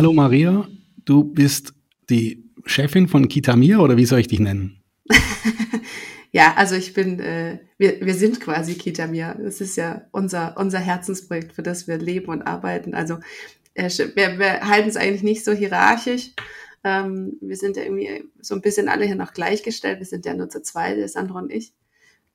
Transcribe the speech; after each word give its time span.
Hallo 0.00 0.14
Maria, 0.14 0.66
du 1.04 1.24
bist 1.24 1.74
die 2.08 2.50
Chefin 2.64 3.06
von 3.06 3.28
Kitamir 3.28 3.80
oder 3.80 3.98
wie 3.98 4.06
soll 4.06 4.20
ich 4.20 4.28
dich 4.28 4.40
nennen? 4.40 4.82
ja, 6.32 6.54
also 6.56 6.74
ich 6.74 6.94
bin, 6.94 7.20
äh, 7.20 7.58
wir, 7.76 8.00
wir 8.00 8.14
sind 8.14 8.40
quasi 8.40 8.76
Kitamir. 8.76 9.36
Das 9.38 9.60
ist 9.60 9.76
ja 9.76 10.06
unser, 10.10 10.56
unser 10.56 10.78
Herzensprojekt, 10.78 11.52
für 11.52 11.62
das 11.62 11.86
wir 11.86 11.98
leben 11.98 12.28
und 12.28 12.40
arbeiten. 12.40 12.94
Also 12.94 13.18
äh, 13.74 13.90
wir, 14.14 14.38
wir 14.38 14.66
halten 14.66 14.88
es 14.88 14.96
eigentlich 14.96 15.22
nicht 15.22 15.44
so 15.44 15.52
hierarchisch. 15.52 16.30
Ähm, 16.82 17.34
wir 17.42 17.58
sind 17.58 17.76
ja 17.76 17.82
irgendwie 17.82 18.24
so 18.40 18.54
ein 18.54 18.62
bisschen 18.62 18.88
alle 18.88 19.04
hier 19.04 19.16
noch 19.16 19.34
gleichgestellt. 19.34 19.98
Wir 19.98 20.06
sind 20.06 20.24
ja 20.24 20.32
nur 20.32 20.48
zu 20.48 20.62
zweit, 20.62 20.96
der 20.96 21.08
Sandro 21.08 21.36
und 21.36 21.52
ich. 21.52 21.74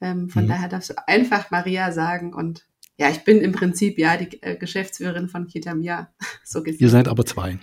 Ähm, 0.02 0.30
von 0.30 0.44
mhm. 0.44 0.50
daher 0.50 0.70
darfst 0.70 0.91
du 0.91 1.08
einfach 1.08 1.50
Maria 1.50 1.91
sagen 1.91 2.32
und 2.32 2.68
ja, 2.98 3.09
ich 3.09 3.23
bin 3.23 3.41
im 3.41 3.52
Prinzip 3.52 3.98
ja 3.98 4.17
die 4.17 4.41
äh, 4.41 4.55
Geschäftsführerin 4.55 5.27
von 5.27 5.48
Kitamia, 5.48 6.09
so 6.44 6.63
gesehen. 6.63 6.81
Ihr 6.81 6.90
seid 6.90 7.08
aber 7.08 7.26
zwei. 7.26 7.59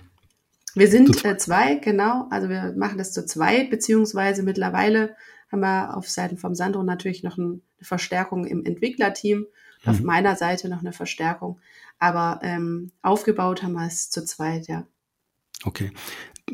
Wir 0.75 0.87
sind 0.87 1.23
äh, 1.23 1.37
zwei, 1.37 1.75
genau. 1.75 2.27
Also 2.29 2.49
wir 2.49 2.73
machen 2.77 2.97
das 2.97 3.13
zu 3.13 3.25
zweit, 3.25 3.69
beziehungsweise 3.69 4.43
mittlerweile 4.43 5.15
haben 5.51 5.61
wir 5.61 5.95
auf 5.95 6.09
Seiten 6.09 6.37
vom 6.37 6.55
Sandro 6.55 6.83
natürlich 6.83 7.23
noch 7.23 7.37
ein, 7.37 7.61
eine 7.77 7.85
Verstärkung 7.85 8.45
im 8.45 8.65
Entwicklerteam. 8.65 9.39
Mhm. 9.39 9.89
Auf 9.89 10.01
meiner 10.01 10.35
Seite 10.35 10.69
noch 10.69 10.79
eine 10.79 10.93
Verstärkung. 10.93 11.59
Aber 11.99 12.39
ähm, 12.41 12.91
aufgebaut 13.01 13.61
haben 13.63 13.73
wir 13.73 13.85
es 13.85 14.09
zu 14.09 14.25
zweit, 14.25 14.67
ja. 14.67 14.85
Okay. 15.63 15.91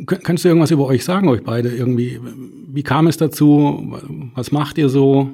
Kannst 0.05 0.43
du 0.43 0.49
irgendwas 0.49 0.71
über 0.71 0.85
euch 0.85 1.03
sagen, 1.03 1.29
euch 1.29 1.43
beide 1.43 1.69
irgendwie? 1.69 2.19
Wie 2.21 2.83
kam 2.83 3.07
es 3.07 3.17
dazu? 3.17 3.97
Was 4.35 4.51
macht 4.51 4.77
ihr 4.77 4.89
so? 4.89 5.31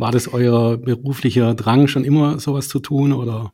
War 0.00 0.12
das 0.12 0.32
euer 0.32 0.78
beruflicher 0.78 1.54
Drang, 1.54 1.86
schon 1.86 2.04
immer 2.04 2.40
sowas 2.40 2.68
zu 2.68 2.80
tun 2.80 3.12
oder 3.12 3.52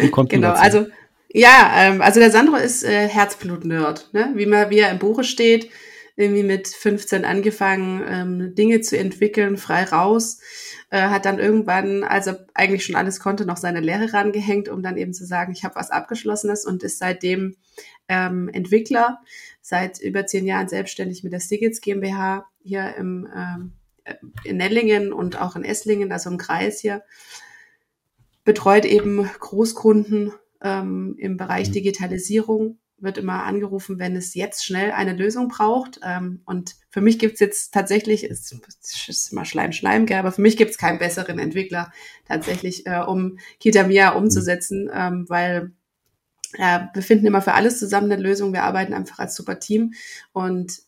wie 0.00 0.10
kommt 0.10 0.30
Genau, 0.30 0.48
dazu? 0.48 0.62
also 0.62 0.86
ja, 1.32 1.72
ähm, 1.76 2.02
also 2.02 2.18
der 2.18 2.30
Sandro 2.30 2.56
ist 2.56 2.82
äh, 2.82 3.06
Herzblut-Nerd, 3.06 4.12
ne? 4.12 4.32
wie, 4.34 4.46
man, 4.46 4.70
wie 4.70 4.78
er 4.78 4.90
im 4.90 4.98
Buche 4.98 5.22
steht, 5.22 5.70
irgendwie 6.16 6.42
mit 6.42 6.66
15 6.68 7.24
angefangen, 7.24 8.02
ähm, 8.06 8.54
Dinge 8.54 8.80
zu 8.80 8.98
entwickeln, 8.98 9.56
frei 9.56 9.84
raus, 9.84 10.40
äh, 10.90 11.02
hat 11.02 11.24
dann 11.24 11.38
irgendwann, 11.38 12.02
als 12.02 12.26
er 12.26 12.46
eigentlich 12.54 12.84
schon 12.84 12.96
alles 12.96 13.20
konnte, 13.20 13.46
noch 13.46 13.56
seine 13.56 13.80
Lehre 13.80 14.12
rangehängt, 14.12 14.68
um 14.68 14.82
dann 14.82 14.96
eben 14.96 15.12
zu 15.12 15.24
sagen, 15.24 15.52
ich 15.52 15.62
habe 15.62 15.76
was 15.76 15.90
Abgeschlossenes 15.90 16.64
und 16.64 16.82
ist 16.82 16.98
seitdem 16.98 17.56
ähm, 18.08 18.48
Entwickler, 18.52 19.20
seit 19.60 20.00
über 20.00 20.26
zehn 20.26 20.46
Jahren 20.46 20.68
selbstständig 20.68 21.22
mit 21.22 21.32
der 21.32 21.40
Stigitz 21.40 21.80
GmbH 21.80 22.46
hier 22.62 22.94
im 22.96 23.28
ähm, 23.34 23.72
in 24.44 24.56
Nellingen 24.56 25.12
und 25.12 25.40
auch 25.40 25.56
in 25.56 25.64
Esslingen, 25.64 26.12
also 26.12 26.30
im 26.30 26.38
Kreis 26.38 26.80
hier, 26.80 27.02
betreut 28.44 28.84
eben 28.84 29.28
Großkunden 29.38 30.32
ähm, 30.62 31.14
im 31.18 31.36
Bereich 31.36 31.68
mhm. 31.68 31.74
Digitalisierung, 31.74 32.78
wird 32.98 33.18
immer 33.18 33.44
angerufen, 33.44 33.98
wenn 33.98 34.16
es 34.16 34.34
jetzt 34.34 34.64
schnell 34.64 34.92
eine 34.92 35.14
Lösung 35.14 35.48
braucht. 35.48 36.00
Ähm, 36.02 36.42
und 36.44 36.76
für 36.90 37.00
mich 37.00 37.18
gibt 37.18 37.34
es 37.34 37.40
jetzt 37.40 37.72
tatsächlich, 37.72 38.24
es 38.24 38.52
ist 39.08 39.32
immer 39.32 39.44
Schleim, 39.44 39.72
Schleim, 39.72 40.06
gell, 40.06 40.18
aber 40.18 40.32
für 40.32 40.42
mich 40.42 40.56
gibt 40.56 40.72
es 40.72 40.78
keinen 40.78 40.98
besseren 40.98 41.38
Entwickler 41.38 41.92
tatsächlich, 42.26 42.86
äh, 42.86 43.00
um 43.00 43.38
Kitamia 43.58 44.10
umzusetzen, 44.10 44.90
ähm, 44.92 45.24
weil 45.28 45.72
äh, 46.58 46.80
wir 46.92 47.02
finden 47.02 47.26
immer 47.26 47.42
für 47.42 47.54
alles 47.54 47.78
zusammen 47.78 48.10
eine 48.10 48.22
Lösung. 48.22 48.52
Wir 48.52 48.64
arbeiten 48.64 48.92
einfach 48.92 49.18
als 49.18 49.34
super 49.34 49.58
Team 49.60 49.94
und 50.32 50.82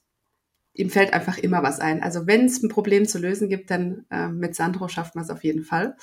ihm 0.75 0.91
fällt 0.91 1.12
einfach 1.12 1.39
immer 1.39 1.62
was 1.62 1.81
ein. 1.81 2.03
Also 2.03 2.27
wenn 2.27 2.47
es 2.47 2.62
ein 2.62 2.69
Problem 2.69 3.06
zu 3.06 3.19
lösen 3.19 3.48
gibt, 3.48 3.70
dann 3.70 4.06
äh, 4.11 4.28
mit 4.28 4.55
Sandro 4.55 4.89
schafft 4.89 5.15
man 5.15 5.25
es 5.25 5.31
auf 5.31 5.45
jeden 5.45 5.65
Fall. 5.65 5.97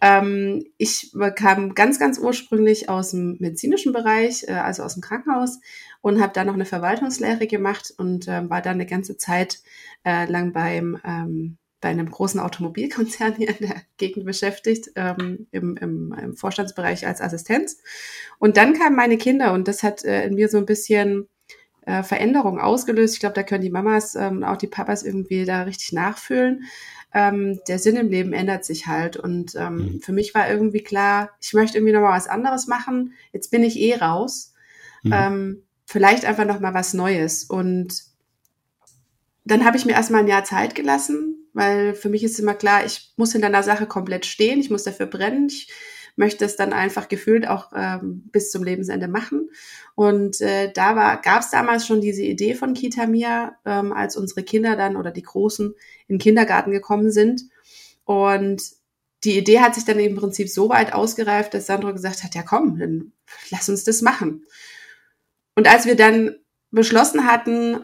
Ähm, 0.00 0.64
ich 0.78 1.12
kam 1.36 1.74
ganz, 1.74 1.98
ganz 1.98 2.18
ursprünglich 2.18 2.88
aus 2.88 3.10
dem 3.10 3.36
medizinischen 3.40 3.92
Bereich, 3.92 4.44
äh, 4.46 4.52
also 4.52 4.82
aus 4.82 4.94
dem 4.94 5.02
Krankenhaus 5.02 5.58
und 6.00 6.20
habe 6.20 6.32
da 6.32 6.44
noch 6.44 6.54
eine 6.54 6.66
Verwaltungslehre 6.66 7.46
gemacht 7.46 7.92
und 7.96 8.28
äh, 8.28 8.48
war 8.48 8.62
dann 8.62 8.74
eine 8.74 8.86
ganze 8.86 9.16
Zeit 9.16 9.60
äh, 10.04 10.30
lang 10.30 10.52
beim 10.52 11.00
ähm, 11.04 11.58
bei 11.84 11.90
einem 11.90 12.10
großen 12.10 12.40
Automobilkonzern 12.40 13.34
hier 13.36 13.50
in 13.50 13.66
der 13.68 13.82
Gegend 13.98 14.24
beschäftigt, 14.24 14.92
ähm, 14.96 15.48
im, 15.50 15.76
im, 15.76 16.14
im 16.14 16.34
Vorstandsbereich 16.34 17.06
als 17.06 17.20
Assistenz. 17.20 17.76
Und 18.38 18.56
dann 18.56 18.72
kamen 18.72 18.96
meine 18.96 19.18
Kinder 19.18 19.52
und 19.52 19.68
das 19.68 19.82
hat 19.82 20.02
äh, 20.02 20.24
in 20.24 20.34
mir 20.34 20.48
so 20.48 20.56
ein 20.56 20.64
bisschen 20.64 21.28
äh, 21.86 22.02
Veränderung 22.02 22.58
ausgelöst. 22.58 23.14
Ich 23.14 23.20
glaube, 23.20 23.34
da 23.34 23.42
können 23.42 23.62
die 23.62 23.70
Mamas 23.70 24.14
ähm, 24.14 24.42
auch 24.44 24.56
die 24.56 24.66
Papas 24.66 25.02
irgendwie 25.02 25.44
da 25.44 25.62
richtig 25.62 25.92
nachfühlen. 25.92 26.64
Ähm, 27.12 27.60
der 27.68 27.78
Sinn 27.78 27.96
im 27.96 28.10
Leben 28.10 28.32
ändert 28.32 28.64
sich 28.64 28.86
halt. 28.86 29.16
Und 29.16 29.54
ähm, 29.54 29.76
mhm. 29.76 30.00
für 30.00 30.12
mich 30.12 30.34
war 30.34 30.50
irgendwie 30.50 30.82
klar, 30.82 31.30
ich 31.40 31.52
möchte 31.52 31.78
irgendwie 31.78 31.92
nochmal 31.92 32.16
was 32.16 32.28
anderes 32.28 32.66
machen. 32.66 33.14
Jetzt 33.32 33.50
bin 33.50 33.62
ich 33.62 33.78
eh 33.78 33.96
raus. 33.96 34.54
Mhm. 35.02 35.12
Ähm, 35.12 35.62
vielleicht 35.86 36.24
einfach 36.24 36.44
nochmal 36.44 36.74
was 36.74 36.94
Neues. 36.94 37.44
Und 37.44 38.02
dann 39.44 39.64
habe 39.64 39.76
ich 39.76 39.84
mir 39.84 39.92
erstmal 39.92 40.22
ein 40.22 40.28
Jahr 40.28 40.44
Zeit 40.44 40.74
gelassen, 40.74 41.48
weil 41.52 41.94
für 41.94 42.08
mich 42.08 42.24
ist 42.24 42.38
immer 42.38 42.54
klar, 42.54 42.84
ich 42.84 43.12
muss 43.16 43.32
hinter 43.32 43.48
einer 43.48 43.62
Sache 43.62 43.86
komplett 43.86 44.26
stehen, 44.26 44.58
ich 44.58 44.70
muss 44.70 44.84
dafür 44.84 45.06
brennen, 45.06 45.48
ich 45.48 45.70
möchte 46.16 46.44
es 46.44 46.56
dann 46.56 46.72
einfach 46.72 47.08
gefühlt 47.08 47.48
auch 47.48 47.72
ähm, 47.74 48.28
bis 48.30 48.50
zum 48.50 48.62
Lebensende 48.62 49.08
machen. 49.08 49.50
Und 49.94 50.40
äh, 50.40 50.72
da 50.72 51.16
gab 51.16 51.40
es 51.40 51.50
damals 51.50 51.86
schon 51.86 52.00
diese 52.00 52.22
Idee 52.22 52.54
von 52.54 52.74
Kitamia, 52.74 53.56
ähm, 53.64 53.92
als 53.92 54.16
unsere 54.16 54.42
Kinder 54.42 54.76
dann 54.76 54.96
oder 54.96 55.10
die 55.10 55.22
Großen 55.22 55.74
in 56.06 56.14
den 56.14 56.20
Kindergarten 56.20 56.70
gekommen 56.70 57.10
sind. 57.10 57.42
Und 58.04 58.62
die 59.24 59.38
Idee 59.38 59.60
hat 59.60 59.74
sich 59.74 59.84
dann 59.84 59.98
im 59.98 60.16
Prinzip 60.16 60.48
so 60.48 60.68
weit 60.68 60.92
ausgereift, 60.92 61.54
dass 61.54 61.66
Sandro 61.66 61.92
gesagt 61.92 62.22
hat, 62.22 62.34
ja 62.34 62.42
komm, 62.42 62.78
dann 62.78 63.12
lass 63.50 63.68
uns 63.68 63.84
das 63.84 64.02
machen. 64.02 64.44
Und 65.56 65.68
als 65.68 65.86
wir 65.86 65.96
dann 65.96 66.36
beschlossen 66.70 67.26
hatten, 67.26 67.78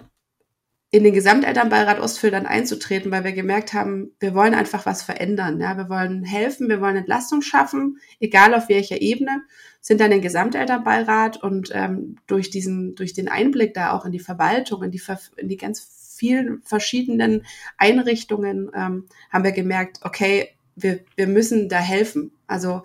in 0.92 1.04
den 1.04 1.14
Gesamtelternbeirat 1.14 2.00
Ostfildern 2.00 2.46
einzutreten, 2.46 3.12
weil 3.12 3.22
wir 3.22 3.32
gemerkt 3.32 3.72
haben, 3.74 4.10
wir 4.18 4.34
wollen 4.34 4.54
einfach 4.54 4.86
was 4.86 5.02
verändern. 5.02 5.60
Ja, 5.60 5.76
wir 5.76 5.88
wollen 5.88 6.24
helfen, 6.24 6.68
wir 6.68 6.80
wollen 6.80 6.96
Entlastung 6.96 7.42
schaffen, 7.42 7.98
egal 8.18 8.54
auf 8.54 8.68
welcher 8.68 9.00
Ebene, 9.00 9.42
sind 9.80 10.00
dann 10.00 10.06
in 10.06 10.18
den 10.18 10.22
Gesamtelternbeirat 10.22 11.42
und 11.42 11.70
ähm, 11.72 12.16
durch 12.26 12.50
diesen, 12.50 12.96
durch 12.96 13.12
den 13.12 13.28
Einblick 13.28 13.72
da 13.72 13.92
auch 13.92 14.04
in 14.04 14.10
die 14.10 14.18
Verwaltung, 14.18 14.82
in 14.82 14.90
die, 14.90 15.00
in 15.36 15.48
die 15.48 15.56
ganz 15.56 16.16
vielen 16.16 16.60
verschiedenen 16.62 17.46
Einrichtungen, 17.78 18.70
ähm, 18.74 19.06
haben 19.30 19.44
wir 19.44 19.52
gemerkt, 19.52 20.00
okay, 20.02 20.48
wir, 20.74 21.00
wir 21.14 21.28
müssen 21.28 21.68
da 21.68 21.78
helfen. 21.78 22.32
Also 22.48 22.82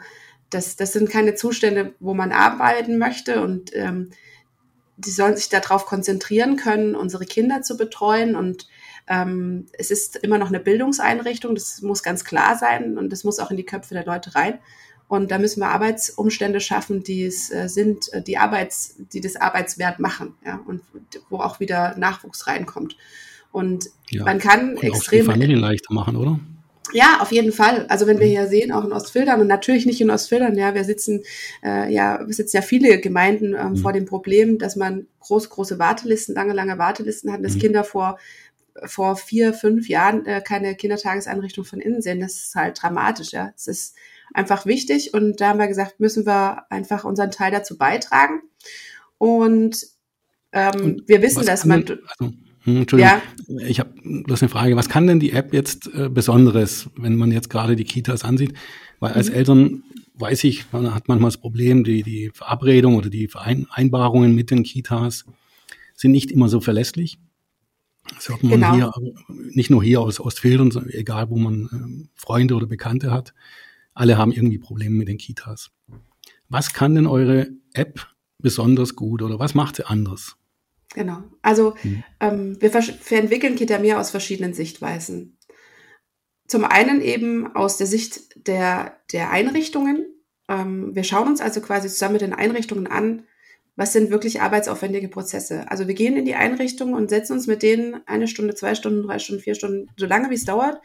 das, 0.51 0.75
das 0.75 0.93
sind 0.93 1.09
keine 1.09 1.33
Zustände, 1.33 1.95
wo 1.99 2.13
man 2.13 2.31
arbeiten 2.31 2.99
möchte 2.99 3.41
und 3.41 3.75
ähm, 3.75 4.11
die 4.97 5.11
sollen 5.11 5.35
sich 5.35 5.49
darauf 5.49 5.85
konzentrieren 5.85 6.55
können, 6.55 6.95
unsere 6.95 7.25
Kinder 7.25 7.61
zu 7.61 7.77
betreuen. 7.77 8.35
Und 8.35 8.67
ähm, 9.07 9.67
es 9.73 9.91
ist 9.91 10.17
immer 10.17 10.37
noch 10.37 10.47
eine 10.47 10.59
Bildungseinrichtung, 10.59 11.55
das 11.55 11.81
muss 11.81 12.03
ganz 12.03 12.23
klar 12.23 12.57
sein 12.57 12.97
und 12.97 13.11
das 13.11 13.23
muss 13.23 13.39
auch 13.39 13.51
in 13.51 13.57
die 13.57 13.65
Köpfe 13.65 13.93
der 13.93 14.05
Leute 14.05 14.35
rein. 14.35 14.59
Und 15.07 15.29
da 15.29 15.37
müssen 15.37 15.59
wir 15.59 15.67
Arbeitsumstände 15.67 16.59
schaffen, 16.59 17.03
die 17.03 17.25
es 17.25 17.51
äh, 17.51 17.67
sind, 17.67 18.11
äh, 18.11 18.23
die 18.23 18.37
Arbeits, 18.37 18.95
die 19.13 19.21
das 19.21 19.35
Arbeitswert 19.35 19.99
machen, 19.99 20.33
ja, 20.43 20.59
und 20.65 20.81
wo 21.29 21.37
auch 21.37 21.59
wieder 21.59 21.95
Nachwuchs 21.97 22.47
reinkommt. 22.47 22.97
Und 23.51 23.85
ja, 24.09 24.23
man 24.23 24.39
kann 24.39 24.71
und 24.71 24.83
extrem. 24.83 25.21
Auch 25.21 25.33
die 25.33 25.39
Familien 25.39 25.59
leichter 25.59 25.93
machen, 25.93 26.15
oder? 26.15 26.39
Ja, 26.93 27.19
auf 27.21 27.31
jeden 27.31 27.51
Fall. 27.51 27.85
Also 27.87 28.07
wenn 28.07 28.19
wir 28.19 28.27
mhm. 28.27 28.31
hier 28.31 28.47
sehen, 28.47 28.71
auch 28.71 28.83
in 28.83 28.93
Ostfildern 28.93 29.41
und 29.41 29.47
natürlich 29.47 29.85
nicht 29.85 30.01
in 30.01 30.11
Ostfildern, 30.11 30.55
ja, 30.57 30.73
wir 30.75 30.83
sitzen 30.83 31.23
äh, 31.63 31.91
ja, 31.91 32.21
wir 32.25 32.33
sitzen 32.33 32.57
ja 32.57 32.61
viele 32.61 32.99
Gemeinden 32.99 33.53
ähm, 33.53 33.71
mhm. 33.71 33.77
vor 33.77 33.93
dem 33.93 34.05
Problem, 34.05 34.57
dass 34.57 34.75
man 34.75 35.07
große, 35.21 35.49
große 35.49 35.79
Wartelisten, 35.79 36.35
lange, 36.35 36.53
lange 36.53 36.77
Wartelisten 36.77 37.31
hat, 37.31 37.43
dass 37.43 37.55
mhm. 37.55 37.59
Kinder 37.59 37.83
vor 37.83 38.17
vor 38.83 39.15
vier, 39.15 39.53
fünf 39.53 39.87
Jahren 39.87 40.25
äh, 40.25 40.41
keine 40.41 40.75
Kindertageseinrichtung 40.75 41.63
von 41.63 41.79
innen 41.79 42.01
sehen. 42.01 42.19
Das 42.19 42.33
ist 42.33 42.55
halt 42.55 42.81
dramatisch, 42.81 43.31
ja. 43.31 43.53
Es 43.55 43.67
ist 43.67 43.95
einfach 44.33 44.65
wichtig 44.65 45.13
und 45.13 45.39
da 45.39 45.49
haben 45.49 45.59
wir 45.59 45.67
gesagt, 45.67 45.99
müssen 45.99 46.25
wir 46.25 46.69
einfach 46.69 47.05
unseren 47.05 47.31
Teil 47.31 47.51
dazu 47.51 47.77
beitragen. 47.77 48.41
Und, 49.17 49.87
ähm, 50.51 50.81
und 50.81 51.07
wir 51.07 51.21
wissen, 51.21 51.45
dass 51.45 51.63
man. 51.63 51.85
Also 52.19 52.33
hm, 52.65 52.77
Entschuldigung, 52.77 53.21
ja. 53.47 53.67
ich 53.67 53.79
habe 53.79 53.91
bloß 54.03 54.41
eine 54.41 54.49
Frage. 54.49 54.75
Was 54.75 54.89
kann 54.89 55.07
denn 55.07 55.19
die 55.19 55.31
App 55.31 55.53
jetzt 55.53 55.87
äh, 55.93 56.09
Besonderes, 56.09 56.89
wenn 56.97 57.15
man 57.15 57.31
jetzt 57.31 57.49
gerade 57.49 57.75
die 57.75 57.83
Kitas 57.83 58.23
ansieht? 58.23 58.53
Weil 58.99 59.13
als 59.13 59.29
mhm. 59.29 59.35
Eltern 59.35 59.83
weiß 60.15 60.43
ich, 60.45 60.65
man 60.71 60.93
hat 60.93 61.07
manchmal 61.07 61.29
das 61.29 61.37
Problem, 61.37 61.83
die, 61.83 62.01
die 62.01 62.31
Verabredung 62.33 62.95
oder 62.95 63.09
die 63.09 63.27
Vereinbarungen 63.27 64.33
mit 64.33 64.49
den 64.49 64.63
Kitas 64.63 65.25
sind 65.93 66.11
nicht 66.11 66.31
immer 66.31 66.49
so 66.49 66.59
verlässlich. 66.59 67.19
Das 68.15 68.29
hört 68.29 68.43
man 68.43 68.53
genau. 68.53 68.75
hier, 68.75 68.91
nicht 69.51 69.69
nur 69.69 69.83
hier 69.83 70.01
aus 70.01 70.19
Ostfildern, 70.19 70.71
sondern 70.71 70.91
egal 70.93 71.29
wo 71.29 71.37
man 71.37 71.65
äh, 71.65 72.09
Freunde 72.15 72.55
oder 72.55 72.67
Bekannte 72.67 73.11
hat. 73.11 73.33
Alle 73.93 74.17
haben 74.17 74.31
irgendwie 74.31 74.57
Probleme 74.57 74.95
mit 74.95 75.07
den 75.07 75.17
Kitas. 75.17 75.71
Was 76.49 76.73
kann 76.73 76.95
denn 76.95 77.07
eure 77.07 77.49
App 77.73 78.07
besonders 78.39 78.95
gut 78.95 79.21
oder 79.21 79.39
was 79.39 79.53
macht 79.53 79.75
sie 79.75 79.87
anders? 79.87 80.35
Genau. 80.93 81.23
Also 81.41 81.75
mhm. 81.83 82.03
ähm, 82.19 82.61
wir, 82.61 82.73
wir 82.73 83.17
entwickeln 83.17 83.55
Kitamir 83.55 83.99
aus 83.99 84.11
verschiedenen 84.11 84.53
Sichtweisen. 84.53 85.37
Zum 86.47 86.63
einen 86.63 87.01
eben 87.01 87.55
aus 87.55 87.77
der 87.77 87.87
Sicht 87.87 88.47
der, 88.47 88.99
der 89.11 89.31
Einrichtungen. 89.31 90.05
Ähm, 90.47 90.95
wir 90.95 91.03
schauen 91.03 91.27
uns 91.27 91.41
also 91.41 91.59
quasi 91.59 91.89
zusammen 91.89 92.13
mit 92.13 92.21
den 92.21 92.33
Einrichtungen 92.33 92.87
an, 92.87 93.25
was 93.75 93.93
sind 93.93 94.09
wirklich 94.09 94.41
arbeitsaufwendige 94.41 95.09
Prozesse. 95.09 95.69
Also 95.69 95.87
wir 95.87 95.95
gehen 95.95 96.15
in 96.15 96.25
die 96.25 96.35
Einrichtung 96.35 96.93
und 96.93 97.09
setzen 97.09 97.33
uns 97.33 97.47
mit 97.47 97.61
denen 97.61 98.01
eine 98.05 98.27
Stunde, 98.27 98.55
zwei 98.55 98.75
Stunden, 98.75 99.03
drei 99.03 99.19
Stunden, 99.19 99.41
vier 99.41 99.55
Stunden, 99.55 99.89
so 99.97 100.05
lange 100.05 100.29
wie 100.29 100.35
es 100.35 100.45
dauert 100.45 100.79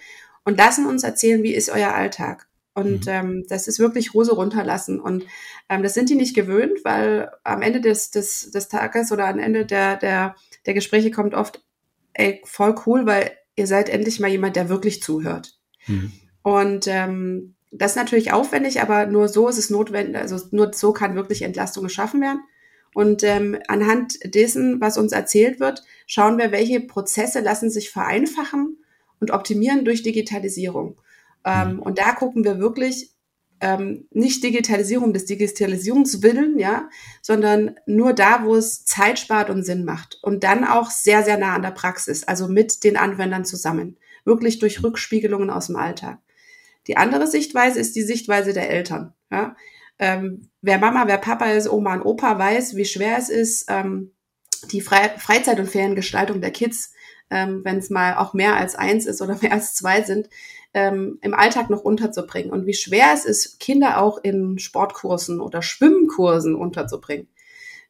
und 0.44 0.58
lassen 0.58 0.86
uns 0.86 1.04
erzählen, 1.04 1.42
wie 1.42 1.54
ist 1.54 1.70
euer 1.70 1.92
Alltag. 1.92 2.48
Und 2.74 3.06
mhm. 3.06 3.12
ähm, 3.12 3.44
das 3.48 3.68
ist 3.68 3.78
wirklich 3.78 4.14
Hose 4.14 4.34
runterlassen. 4.34 5.00
Und 5.00 5.24
ähm, 5.68 5.82
das 5.82 5.94
sind 5.94 6.08
die 6.08 6.14
nicht 6.14 6.34
gewöhnt, 6.34 6.84
weil 6.84 7.30
am 7.44 7.62
Ende 7.62 7.80
des, 7.80 8.10
des, 8.10 8.50
des 8.50 8.68
Tages 8.68 9.12
oder 9.12 9.26
am 9.26 9.38
Ende 9.38 9.66
der, 9.66 9.96
der, 9.96 10.36
der 10.66 10.74
Gespräche 10.74 11.10
kommt 11.10 11.34
oft, 11.34 11.64
ey, 12.12 12.40
voll 12.44 12.74
cool, 12.86 13.06
weil 13.06 13.32
ihr 13.56 13.66
seid 13.66 13.88
endlich 13.88 14.20
mal 14.20 14.30
jemand, 14.30 14.56
der 14.56 14.68
wirklich 14.68 15.02
zuhört. 15.02 15.58
Mhm. 15.86 16.12
Und 16.42 16.86
ähm, 16.86 17.54
das 17.70 17.92
ist 17.92 17.96
natürlich 17.96 18.32
aufwendig, 18.32 18.80
aber 18.80 19.06
nur 19.06 19.28
so 19.28 19.48
ist 19.48 19.58
es 19.58 19.70
notwendig, 19.70 20.16
also 20.16 20.38
nur 20.50 20.72
so 20.72 20.92
kann 20.92 21.14
wirklich 21.14 21.42
Entlastung 21.42 21.84
geschaffen 21.84 22.20
werden. 22.20 22.40
Und 22.94 23.22
ähm, 23.22 23.58
anhand 23.68 24.18
dessen, 24.34 24.80
was 24.80 24.98
uns 24.98 25.12
erzählt 25.12 25.60
wird, 25.60 25.84
schauen 26.06 26.38
wir, 26.38 26.50
welche 26.50 26.80
Prozesse 26.80 27.40
lassen 27.40 27.70
sich 27.70 27.90
vereinfachen 27.90 28.78
und 29.20 29.30
optimieren 29.30 29.84
durch 29.84 30.02
Digitalisierung. 30.02 31.00
Ähm, 31.44 31.74
mhm. 31.74 31.78
und 31.80 31.98
da 31.98 32.12
gucken 32.12 32.44
wir 32.44 32.58
wirklich 32.58 33.10
ähm, 33.60 34.06
nicht 34.10 34.42
Digitalisierung 34.42 35.12
des 35.12 35.26
Digitalisierungswillen, 35.26 36.58
ja, 36.58 36.88
sondern 37.20 37.76
nur 37.86 38.14
da, 38.14 38.44
wo 38.44 38.56
es 38.56 38.84
Zeit 38.84 39.18
spart 39.18 39.50
und 39.50 39.64
Sinn 39.64 39.84
macht. 39.84 40.18
Und 40.22 40.44
dann 40.44 40.64
auch 40.64 40.90
sehr, 40.90 41.22
sehr 41.22 41.36
nah 41.38 41.54
an 41.54 41.62
der 41.62 41.70
Praxis, 41.70 42.24
also 42.24 42.48
mit 42.48 42.84
den 42.84 42.96
Anwendern 42.96 43.44
zusammen. 43.44 43.98
Wirklich 44.24 44.58
durch 44.58 44.82
Rückspiegelungen 44.82 45.50
aus 45.50 45.66
dem 45.66 45.76
Alltag. 45.76 46.18
Die 46.86 46.96
andere 46.96 47.26
Sichtweise 47.26 47.78
ist 47.78 47.96
die 47.96 48.02
Sichtweise 48.02 48.52
der 48.52 48.70
Eltern. 48.70 49.12
Ja? 49.30 49.56
Ähm, 49.98 50.48
wer 50.62 50.78
Mama, 50.78 51.06
wer 51.06 51.18
Papa 51.18 51.50
ist, 51.50 51.68
Oma 51.68 51.94
und 51.94 52.02
Opa 52.02 52.38
weiß, 52.38 52.76
wie 52.76 52.86
schwer 52.86 53.18
es 53.18 53.28
ist, 53.28 53.66
ähm, 53.68 54.12
die 54.72 54.80
Fre 54.80 55.12
Freizeit- 55.18 55.60
und 55.60 55.68
Feriengestaltung 55.68 56.40
der 56.40 56.50
Kids, 56.50 56.92
ähm, 57.30 57.60
wenn 57.64 57.78
es 57.78 57.90
mal 57.90 58.16
auch 58.16 58.34
mehr 58.34 58.56
als 58.56 58.74
eins 58.74 59.06
ist 59.06 59.20
oder 59.20 59.38
mehr 59.42 59.52
als 59.52 59.74
zwei 59.74 60.02
sind, 60.02 60.28
ähm, 60.74 61.18
im 61.22 61.34
Alltag 61.34 61.70
noch 61.70 61.82
unterzubringen 61.82 62.52
und 62.52 62.66
wie 62.66 62.74
schwer 62.74 63.08
es 63.12 63.24
ist, 63.24 63.58
Kinder 63.60 64.00
auch 64.00 64.18
in 64.22 64.58
Sportkursen 64.58 65.40
oder 65.40 65.62
Schwimmkursen 65.62 66.54
unterzubringen. 66.54 67.28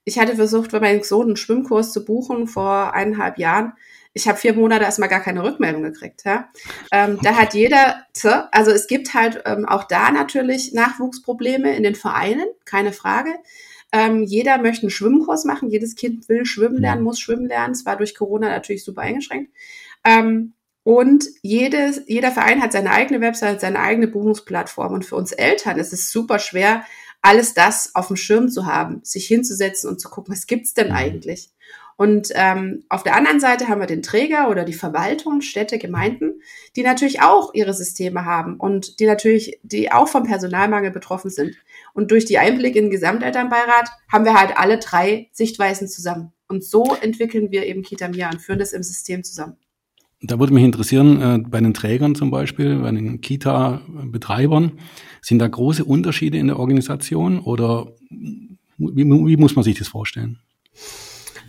Ich 0.05 0.19
hatte 0.19 0.37
versucht, 0.37 0.71
für 0.71 0.81
meinen 0.81 1.03
Sohn 1.03 1.27
einen 1.27 1.37
Schwimmkurs 1.37 1.93
zu 1.93 2.05
buchen 2.05 2.47
vor 2.47 2.95
eineinhalb 2.95 3.39
Jahren. 3.39 3.75
Ich 4.13 4.27
habe 4.27 4.39
vier 4.39 4.55
Monate 4.55 4.85
erstmal 4.85 5.09
gar 5.09 5.21
keine 5.21 5.45
Rückmeldung 5.45 5.83
gekriegt. 5.83 6.25
Ja? 6.25 6.49
Ähm, 6.91 7.19
da 7.23 7.37
hat 7.37 7.55
jeder, 7.55 8.07
also 8.51 8.71
es 8.71 8.87
gibt 8.87 9.15
halt 9.15 9.43
ähm, 9.45 9.67
auch 9.67 9.85
da 9.85 10.11
natürlich 10.11 10.73
Nachwuchsprobleme 10.73 11.77
in 11.77 11.83
den 11.83 11.95
Vereinen, 11.95 12.47
keine 12.65 12.93
Frage. 12.93 13.31
Ähm, 13.93 14.23
jeder 14.25 14.59
möchte 14.59 14.83
einen 14.83 14.91
Schwimmkurs 14.91 15.45
machen, 15.45 15.71
jedes 15.71 15.97
Kind 15.97 16.29
will 16.29 16.45
schwimmen 16.47 16.79
lernen, 16.79 17.03
muss 17.03 17.21
schwimmen 17.21 17.47
lernen. 17.47 17.73
Es 17.73 17.85
war 17.87 17.97
durch 17.97 18.15
Corona 18.15 18.49
natürlich 18.49 18.85
super 18.85 19.03
eingeschränkt. 19.03 19.53
Ähm, 20.05 20.55
und 20.91 21.27
jedes, 21.41 22.03
jeder 22.09 22.33
Verein 22.33 22.61
hat 22.61 22.73
seine 22.73 22.91
eigene 22.91 23.21
Website, 23.21 23.61
seine 23.61 23.79
eigene 23.79 24.09
Buchungsplattform. 24.09 24.93
Und 24.93 25.05
für 25.05 25.15
uns 25.15 25.31
Eltern 25.31 25.79
ist 25.79 25.93
es 25.93 26.11
super 26.11 26.41
schwer, 26.41 26.83
alles 27.23 27.55
das 27.55 27.95
auf 27.95 28.09
dem 28.09 28.17
Schirm 28.17 28.49
zu 28.49 28.67
haben, 28.67 28.99
sich 29.05 29.29
hinzusetzen 29.29 29.89
und 29.89 30.01
zu 30.01 30.09
gucken, 30.09 30.35
was 30.35 30.49
gibt's 30.49 30.75
denn 30.75 30.89
mhm. 30.89 30.95
eigentlich? 30.95 31.51
Und 31.97 32.33
ähm, 32.35 32.83
auf 32.89 33.05
der 33.05 33.15
anderen 33.15 33.39
Seite 33.39 33.69
haben 33.69 33.79
wir 33.79 33.87
den 33.87 34.03
Träger 34.03 34.51
oder 34.51 34.65
die 34.65 34.73
Verwaltung, 34.73 35.43
Städte, 35.43 35.79
Gemeinden, 35.79 36.43
die 36.75 36.83
natürlich 36.83 37.23
auch 37.23 37.55
ihre 37.55 37.73
Systeme 37.73 38.25
haben 38.25 38.57
und 38.57 38.99
die 38.99 39.07
natürlich, 39.07 39.61
die 39.63 39.93
auch 39.93 40.09
vom 40.09 40.25
Personalmangel 40.25 40.91
betroffen 40.91 41.31
sind. 41.31 41.55
Und 41.95 42.11
durch 42.11 42.25
die 42.25 42.39
Einblicke 42.39 42.81
in 42.81 42.87
den 42.87 42.91
Gesamtelternbeirat 42.91 43.91
haben 44.11 44.25
wir 44.25 44.35
halt 44.35 44.59
alle 44.59 44.79
drei 44.79 45.29
Sichtweisen 45.31 45.87
zusammen. 45.87 46.33
Und 46.49 46.65
so 46.65 46.97
entwickeln 47.01 47.53
wir 47.53 47.67
eben 47.67 47.83
Kita 47.83 48.09
Mia 48.09 48.29
und 48.29 48.41
führen 48.41 48.59
das 48.59 48.73
im 48.73 48.83
System 48.83 49.23
zusammen. 49.23 49.57
Da 50.23 50.39
würde 50.39 50.53
mich 50.53 50.65
interessieren, 50.65 51.21
äh, 51.21 51.39
bei 51.39 51.61
den 51.61 51.73
Trägern 51.73 52.15
zum 52.15 52.31
Beispiel, 52.31 52.79
bei 52.81 52.91
den 52.91 53.21
Kita-Betreibern, 53.21 54.73
sind 55.23 55.39
da 55.39 55.49
große 55.49 55.85
Unterschiede 55.85 56.39
in 56.39 56.49
der 56.49 56.59
Organisation 56.59 57.39
oder 57.39 57.93
wie, 58.77 59.05
wie 59.05 59.37
muss 59.37 59.57
man 59.57 59.63
sich 59.63 59.79
das 59.79 59.89
vorstellen? 59.89 60.39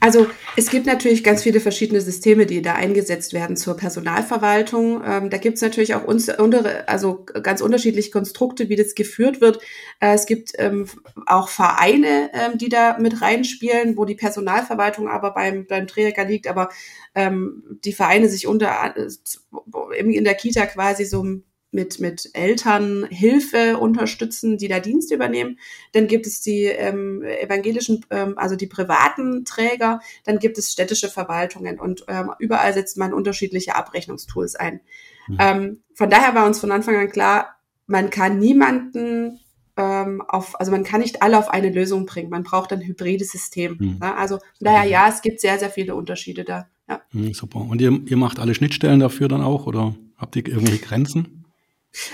Also 0.04 0.26
es 0.58 0.72
gibt 0.72 0.88
natürlich 0.88 1.24
ganz 1.24 1.44
viele 1.44 1.60
verschiedene 1.60 2.02
Systeme, 2.02 2.48
die 2.48 2.64
da 2.64 2.74
eingesetzt 2.74 3.34
werden 3.34 3.56
zur 3.56 3.78
Personalverwaltung. 3.78 5.04
Ähm, 5.06 5.30
da 5.30 5.38
gibt 5.38 5.58
es 5.58 5.62
natürlich 5.62 5.94
auch 5.94 6.04
uns, 6.04 6.28
unter, 6.28 6.90
also 6.90 7.24
ganz 7.24 7.62
unterschiedliche 7.62 8.10
Konstrukte, 8.10 8.68
wie 8.68 8.76
das 8.76 8.96
geführt 8.96 9.42
wird. 9.42 9.60
Äh, 10.00 10.16
es 10.16 10.26
gibt 10.26 10.54
ähm, 10.58 10.88
auch 11.28 11.50
Vereine, 11.50 12.32
ähm, 12.34 12.58
die 12.58 12.70
da 12.70 12.98
mit 12.98 13.22
reinspielen, 13.22 13.96
wo 13.96 14.06
die 14.06 14.16
Personalverwaltung 14.16 15.08
aber 15.08 15.36
beim, 15.36 15.68
beim 15.68 15.86
Träger 15.86 16.26
liegt, 16.26 16.48
aber 16.48 16.70
ähm, 17.14 17.62
die 17.86 17.94
Vereine 17.94 18.28
sich 18.28 18.48
unter 18.48 18.96
äh, 18.98 20.00
in 20.00 20.24
der 20.24 20.34
Kita 20.34 20.66
quasi 20.66 21.06
so 21.06 21.24
mit, 21.72 22.00
mit 22.00 22.30
Eltern 22.34 23.06
Hilfe 23.10 23.78
unterstützen, 23.78 24.58
die 24.58 24.68
da 24.68 24.80
Dienst 24.80 25.12
übernehmen. 25.12 25.58
Dann 25.94 26.08
gibt 26.08 26.28
es 26.28 26.42
die 26.42 26.66
ähm, 26.66 27.24
evangelischen, 27.24 28.06
ähm, 28.10 28.38
also 28.38 28.56
die 28.56 28.68
privaten 28.68 29.46
Träger. 29.46 30.02
Dann 30.26 30.40
gibt 30.40 30.58
es 30.58 30.72
städtische 30.72 31.10
Verwaltungen 31.10 31.80
und 31.80 32.06
ähm, 32.08 32.32
überall 32.40 32.74
setzt 32.74 32.98
man 32.98 33.14
unterschiedliche 33.14 33.76
Abrechnungstools 33.76 34.56
ein. 34.56 34.82
Mhm. 35.28 35.38
Ähm, 35.40 35.84
von 35.96 36.10
daher 36.10 36.36
war 36.36 36.46
uns 36.46 36.60
von 36.60 36.72
Anfang 36.72 36.96
an 36.96 37.10
klar, 37.10 37.56
man 37.88 38.10
kann 38.10 38.40
niemanden 38.40 39.40
ähm, 39.78 40.22
auf, 40.28 40.60
also 40.60 40.72
man 40.72 40.84
kann 40.84 41.02
nicht 41.02 41.22
alle 41.22 41.38
auf 41.38 41.50
eine 41.50 41.70
Lösung 41.70 42.06
bringen. 42.06 42.30
Man 42.30 42.44
braucht 42.44 42.74
ein 42.74 42.82
hybrides 42.82 43.32
System. 43.32 43.78
Mhm. 43.80 43.98
Ne? 44.02 44.16
Also 44.16 44.38
von 44.38 44.46
daher 44.60 44.90
ja, 44.90 45.08
es 45.08 45.22
gibt 45.22 45.40
sehr, 45.40 45.58
sehr 45.58 45.70
viele 45.70 45.96
Unterschiede 45.96 46.44
da. 46.44 46.68
Ja. 46.90 47.02
Mhm, 47.12 47.34
super. 47.34 47.62
Und 47.62 47.80
ihr, 47.80 47.98
ihr 48.06 48.18
macht 48.18 48.40
alle 48.40 48.54
Schnittstellen 48.54 49.00
dafür 49.00 49.28
dann 49.28 49.42
auch 49.42 49.68
oder 49.68 49.96
habt 50.18 50.36
ihr 50.36 50.46
irgendwelche 50.48 50.84
Grenzen? 50.84 51.41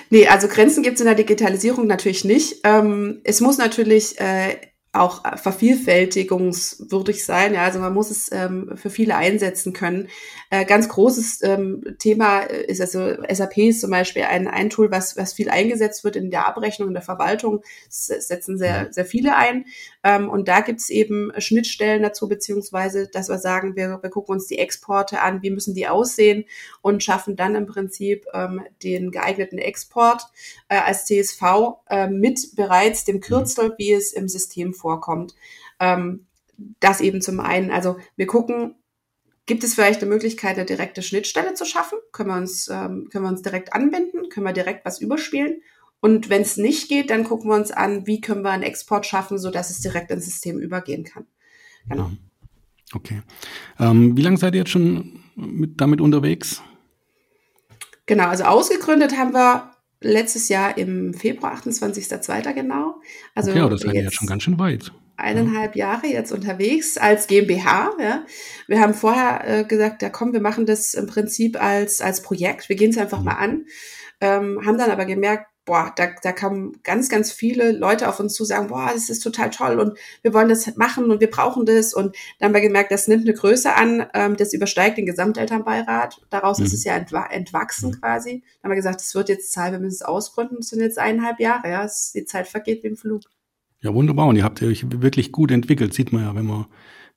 Nee, 0.09 0.27
also 0.27 0.47
Grenzen 0.47 0.83
gibt 0.83 0.95
es 0.95 1.01
in 1.01 1.07
der 1.07 1.15
Digitalisierung 1.15 1.87
natürlich 1.87 2.25
nicht. 2.25 2.61
Ähm, 2.63 3.21
es 3.23 3.41
muss 3.41 3.57
natürlich 3.57 4.19
äh, 4.19 4.57
auch 4.93 5.21
vervielfältigungswürdig 5.37 7.23
sein. 7.23 7.53
Ja, 7.53 7.63
also 7.63 7.79
man 7.79 7.93
muss 7.93 8.09
es 8.09 8.31
ähm, 8.31 8.71
für 8.75 8.89
viele 8.89 9.15
einsetzen 9.15 9.73
können. 9.73 10.09
Äh, 10.49 10.65
ganz 10.65 10.89
großes 10.89 11.43
ähm, 11.43 11.83
Thema 11.99 12.39
ist 12.39 12.81
also 12.81 13.15
SAP 13.29 13.57
ist 13.57 13.81
zum 13.81 13.91
Beispiel 13.91 14.23
ein, 14.23 14.47
ein 14.47 14.69
Tool, 14.69 14.91
was, 14.91 15.17
was 15.17 15.33
viel 15.33 15.49
eingesetzt 15.49 16.03
wird 16.03 16.15
in 16.15 16.31
der 16.31 16.47
Abrechnung, 16.47 16.87
in 16.87 16.93
der 16.93 17.03
Verwaltung. 17.03 17.63
Das 17.85 18.07
setzen 18.27 18.57
sehr, 18.57 18.91
sehr 18.91 19.05
viele 19.05 19.35
ein. 19.35 19.65
Ähm, 20.07 20.29
und 20.29 20.47
da 20.47 20.61
gibt 20.61 20.79
es 20.79 20.89
eben 20.89 21.33
Schnittstellen 21.37 22.01
dazu, 22.01 22.29
beziehungsweise, 22.29 23.09
dass 23.09 23.27
wir 23.27 23.39
sagen, 23.39 23.75
wir, 23.75 23.99
wir 24.01 24.09
gucken 24.09 24.35
uns 24.35 24.47
die 24.47 24.57
Exporte 24.57 25.19
an, 25.19 25.41
wie 25.41 25.49
müssen 25.49 25.75
die 25.75 25.89
aussehen 25.89 26.45
und 26.81 27.03
schaffen 27.03 27.35
dann 27.35 27.55
im 27.55 27.65
Prinzip 27.65 28.25
ähm, 28.33 28.61
den 28.83 29.11
geeigneten 29.11 29.57
Export 29.57 30.23
äh, 30.69 30.77
als 30.77 31.07
CSV 31.07 31.41
äh, 31.89 32.07
mit 32.07 32.55
bereits 32.55 33.03
dem 33.03 33.19
Kürzel, 33.19 33.73
wie 33.77 33.91
es 33.91 34.13
im 34.13 34.29
System 34.29 34.73
vorkommt. 34.73 35.35
Ähm, 35.81 36.25
das 36.79 37.01
eben 37.01 37.21
zum 37.21 37.41
einen. 37.41 37.69
Also 37.69 37.97
wir 38.15 38.27
gucken, 38.27 38.75
Gibt 39.49 39.63
es 39.63 39.75
vielleicht 39.75 40.01
eine 40.01 40.09
Möglichkeit, 40.09 40.57
eine 40.57 40.65
direkte 40.65 41.01
Schnittstelle 41.01 41.53
zu 41.53 41.63
schaffen? 41.63 41.97
Können 42.11 42.29
wir 42.31 42.35
uns, 42.35 42.67
ähm, 42.67 43.07
können 43.09 43.23
wir 43.23 43.29
uns 43.29 43.41
direkt 43.43 43.71
anbinden? 43.71 44.27
Können 44.27 44.45
wir 44.45 44.51
direkt 44.51 44.83
was 44.83 44.99
überspielen? 44.99 45.61
Und 45.99 46.29
wenn 46.29 46.41
es 46.41 46.57
nicht 46.57 46.89
geht, 46.89 47.09
dann 47.09 47.23
gucken 47.23 47.49
wir 47.49 47.55
uns 47.55 47.71
an, 47.71 48.05
wie 48.05 48.21
können 48.21 48.43
wir 48.43 48.51
einen 48.51 48.63
Export 48.63 49.05
schaffen, 49.05 49.37
sodass 49.37 49.69
es 49.69 49.79
direkt 49.79 50.11
ins 50.11 50.25
System 50.25 50.59
übergehen 50.59 51.03
kann. 51.03 51.25
Genau. 51.89 52.09
Mhm. 52.09 52.17
Okay. 52.93 53.21
Ähm, 53.79 54.15
wie 54.15 54.21
lange 54.21 54.37
seid 54.37 54.53
ihr 54.53 54.59
jetzt 54.59 54.69
schon 54.69 55.23
mit, 55.35 55.81
damit 55.81 56.01
unterwegs? 56.01 56.61
Genau, 58.05 58.27
also 58.27 58.45
ausgegründet 58.45 59.17
haben 59.17 59.33
wir 59.33 59.71
letztes 59.99 60.47
Jahr 60.49 60.77
im 60.77 61.13
Februar, 61.13 61.55
28.02. 61.55 62.53
genau. 62.53 63.01
Also 63.35 63.51
ja, 63.51 63.67
das 63.67 63.81
seid 63.81 63.95
ihr 63.95 64.03
jetzt 64.03 64.15
schon 64.15 64.27
ganz 64.27 64.43
schön 64.43 64.59
weit. 64.59 64.91
Eineinhalb 65.17 65.75
Jahre 65.75 66.05
jetzt 66.07 66.31
unterwegs 66.31 66.97
als 66.97 67.25
GmbH. 67.25 67.91
Ja. 67.99 68.25
Wir 68.67 68.79
haben 68.79 68.93
vorher 68.93 69.61
äh, 69.61 69.63
gesagt, 69.63 70.03
ja 70.03 70.09
komm, 70.09 70.31
wir 70.31 70.41
machen 70.41 70.67
das 70.67 70.93
im 70.93 71.07
Prinzip 71.07 71.61
als, 71.61 72.01
als 72.01 72.21
Projekt. 72.21 72.69
Wir 72.69 72.75
gehen 72.75 72.91
es 72.91 72.97
einfach 72.97 73.19
mhm. 73.19 73.25
mal 73.25 73.33
an. 73.33 73.65
Ähm, 74.21 74.61
haben 74.65 74.77
dann 74.77 74.91
aber 74.91 75.05
gemerkt, 75.05 75.47
boah, 75.67 75.93
da, 75.95 76.07
da 76.23 76.31
kamen 76.31 76.79
ganz, 76.83 77.09
ganz 77.09 77.31
viele 77.31 77.73
Leute 77.73 78.07
auf 78.07 78.19
uns 78.19 78.33
zu 78.33 78.45
sagen, 78.45 78.69
boah, 78.69 78.89
das 78.91 79.09
ist 79.09 79.19
total 79.19 79.51
toll 79.51 79.79
und 79.79 79.99
wir 80.23 80.33
wollen 80.33 80.49
das 80.49 80.75
machen 80.77 81.11
und 81.11 81.19
wir 81.19 81.29
brauchen 81.29 81.65
das. 81.65 81.93
Und 81.93 82.15
dann 82.39 82.47
haben 82.47 82.53
wir 82.55 82.61
gemerkt, 82.61 82.91
das 82.91 83.07
nimmt 83.07 83.25
eine 83.25 83.33
Größe 83.33 83.75
an, 83.75 84.07
ähm, 84.13 84.37
das 84.37 84.53
übersteigt 84.53 84.97
den 84.97 85.05
Gesamtelternbeirat. 85.05 86.21
Daraus 86.29 86.57
mhm. 86.57 86.65
ist 86.65 86.73
es 86.73 86.85
ja 86.85 86.95
entwa 86.95 87.25
entwachsen 87.25 87.89
mhm. 87.89 87.99
quasi. 87.99 88.31
Dann 88.31 88.63
haben 88.63 88.71
wir 88.71 88.75
gesagt, 88.77 89.01
es 89.01 89.13
wird 89.13 89.29
jetzt 89.29 89.51
Zahl, 89.51 89.73
wir 89.73 89.79
müssen 89.79 89.95
es 89.95 90.01
ausgründen. 90.01 90.59
Es 90.59 90.69
sind 90.69 90.79
jetzt 90.79 90.97
eineinhalb 90.97 91.39
Jahre, 91.39 91.69
ja. 91.69 91.87
Die 92.15 92.25
Zeit 92.25 92.47
vergeht 92.47 92.83
wie 92.83 92.87
im 92.87 92.97
Flug. 92.97 93.23
Ja, 93.81 93.93
wunderbar. 93.93 94.27
Und 94.27 94.37
ihr 94.37 94.43
habt 94.45 94.63
euch 94.63 94.85
wirklich 94.89 95.31
gut 95.33 95.51
entwickelt, 95.51 95.93
sieht 95.93 96.13
man 96.13 96.23
ja, 96.23 96.33
wenn 96.33 96.45
man, 96.45 96.65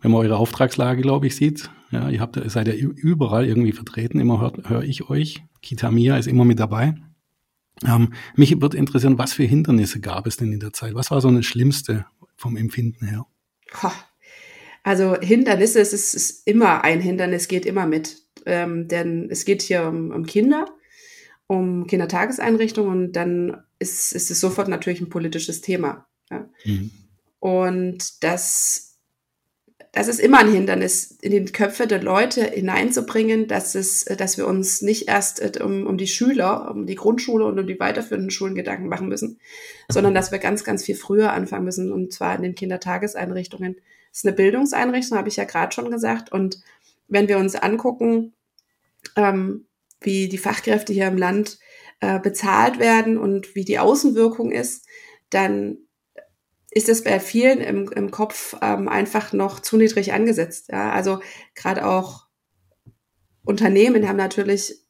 wenn 0.00 0.10
man 0.10 0.20
eure 0.20 0.36
Auftragslage, 0.36 1.02
glaube 1.02 1.28
ich, 1.28 1.36
sieht. 1.36 1.70
Ja, 1.92 2.08
ihr 2.10 2.20
habt, 2.20 2.38
seid 2.50 2.66
ja 2.66 2.74
überall 2.74 3.46
irgendwie 3.46 3.72
vertreten. 3.72 4.18
Immer 4.18 4.40
hört, 4.40 4.68
höre 4.68 4.82
ich 4.82 5.08
euch. 5.08 5.44
Kitamia 5.62 6.16
ist 6.16 6.26
immer 6.26 6.44
mit 6.44 6.58
dabei. 6.58 6.94
Ähm, 7.86 8.12
mich 8.36 8.60
würde 8.60 8.76
interessieren, 8.76 9.18
was 9.18 9.32
für 9.32 9.44
Hindernisse 9.44 10.00
gab 10.00 10.26
es 10.26 10.36
denn 10.36 10.52
in 10.52 10.60
der 10.60 10.72
Zeit? 10.72 10.94
Was 10.94 11.10
war 11.10 11.20
so 11.20 11.30
das 11.30 11.46
Schlimmste 11.46 12.06
vom 12.36 12.56
Empfinden 12.56 13.06
her? 13.06 13.26
Also 14.82 15.16
Hindernisse, 15.20 15.80
es 15.80 15.92
ist, 15.92 16.14
ist 16.14 16.46
immer 16.46 16.84
ein 16.84 17.00
Hindernis, 17.00 17.48
geht 17.48 17.66
immer 17.66 17.86
mit. 17.86 18.22
Ähm, 18.46 18.88
denn 18.88 19.28
es 19.30 19.44
geht 19.44 19.62
hier 19.62 19.86
um, 19.86 20.10
um 20.10 20.24
Kinder, 20.24 20.66
um 21.46 21.86
Kindertageseinrichtungen 21.86 22.90
und 22.90 23.12
dann 23.12 23.62
ist, 23.78 24.12
ist 24.12 24.30
es 24.30 24.40
sofort 24.40 24.68
natürlich 24.68 25.00
ein 25.00 25.10
politisches 25.10 25.60
Thema. 25.60 26.06
Ja. 26.30 26.48
Mhm. 26.64 26.90
Und 27.38 28.22
das 28.22 28.89
das 29.92 30.06
ist 30.06 30.20
immer 30.20 30.38
ein 30.38 30.52
Hindernis, 30.52 31.18
in 31.20 31.32
die 31.32 31.52
Köpfe 31.52 31.88
der 31.88 32.02
Leute 32.02 32.44
hineinzubringen, 32.44 33.48
dass 33.48 33.74
es, 33.74 34.04
dass 34.04 34.38
wir 34.38 34.46
uns 34.46 34.82
nicht 34.82 35.08
erst 35.08 35.40
äh, 35.40 35.62
um, 35.62 35.86
um 35.86 35.96
die 35.96 36.06
Schüler, 36.06 36.70
um 36.70 36.86
die 36.86 36.94
Grundschule 36.94 37.44
und 37.44 37.58
um 37.58 37.66
die 37.66 37.80
weiterführenden 37.80 38.30
Schulen 38.30 38.54
Gedanken 38.54 38.88
machen 38.88 39.08
müssen, 39.08 39.40
sondern 39.90 40.14
dass 40.14 40.30
wir 40.30 40.38
ganz, 40.38 40.62
ganz 40.62 40.84
viel 40.84 40.94
früher 40.94 41.32
anfangen 41.32 41.64
müssen, 41.64 41.92
und 41.92 42.12
zwar 42.12 42.36
in 42.36 42.42
den 42.42 42.54
Kindertageseinrichtungen. 42.54 43.74
Das 44.10 44.18
ist 44.18 44.26
eine 44.26 44.36
Bildungseinrichtung, 44.36 45.18
habe 45.18 45.28
ich 45.28 45.36
ja 45.36 45.44
gerade 45.44 45.72
schon 45.72 45.90
gesagt. 45.90 46.30
Und 46.30 46.62
wenn 47.08 47.28
wir 47.28 47.38
uns 47.38 47.56
angucken, 47.56 48.32
ähm, 49.16 49.66
wie 50.00 50.28
die 50.28 50.38
Fachkräfte 50.38 50.92
hier 50.92 51.08
im 51.08 51.18
Land 51.18 51.58
äh, 52.00 52.20
bezahlt 52.20 52.78
werden 52.78 53.18
und 53.18 53.54
wie 53.54 53.64
die 53.64 53.78
Außenwirkung 53.78 54.52
ist, 54.52 54.86
dann 55.30 55.78
ist 56.70 56.88
es 56.88 57.02
bei 57.02 57.18
vielen 57.18 57.60
im, 57.60 57.90
im 57.90 58.10
Kopf 58.10 58.56
ähm, 58.62 58.88
einfach 58.88 59.32
noch 59.32 59.60
zu 59.60 59.76
niedrig 59.76 60.12
angesetzt. 60.12 60.68
Ja? 60.70 60.92
Also 60.92 61.20
gerade 61.54 61.86
auch 61.86 62.26
Unternehmen 63.44 64.06
haben 64.08 64.16
natürlich 64.16 64.80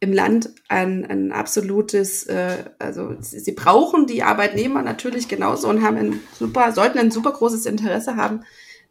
im 0.00 0.12
Land 0.12 0.50
ein, 0.68 1.04
ein 1.06 1.32
absolutes, 1.32 2.24
äh, 2.24 2.64
also 2.78 3.16
sie, 3.20 3.40
sie 3.40 3.52
brauchen 3.52 4.06
die 4.06 4.22
Arbeitnehmer 4.22 4.82
natürlich 4.82 5.28
genauso 5.28 5.68
und 5.68 5.82
haben 5.82 5.96
ein 5.96 6.20
super, 6.38 6.72
sollten 6.72 6.98
ein 6.98 7.10
super 7.10 7.32
großes 7.32 7.66
Interesse 7.66 8.16
haben, 8.16 8.42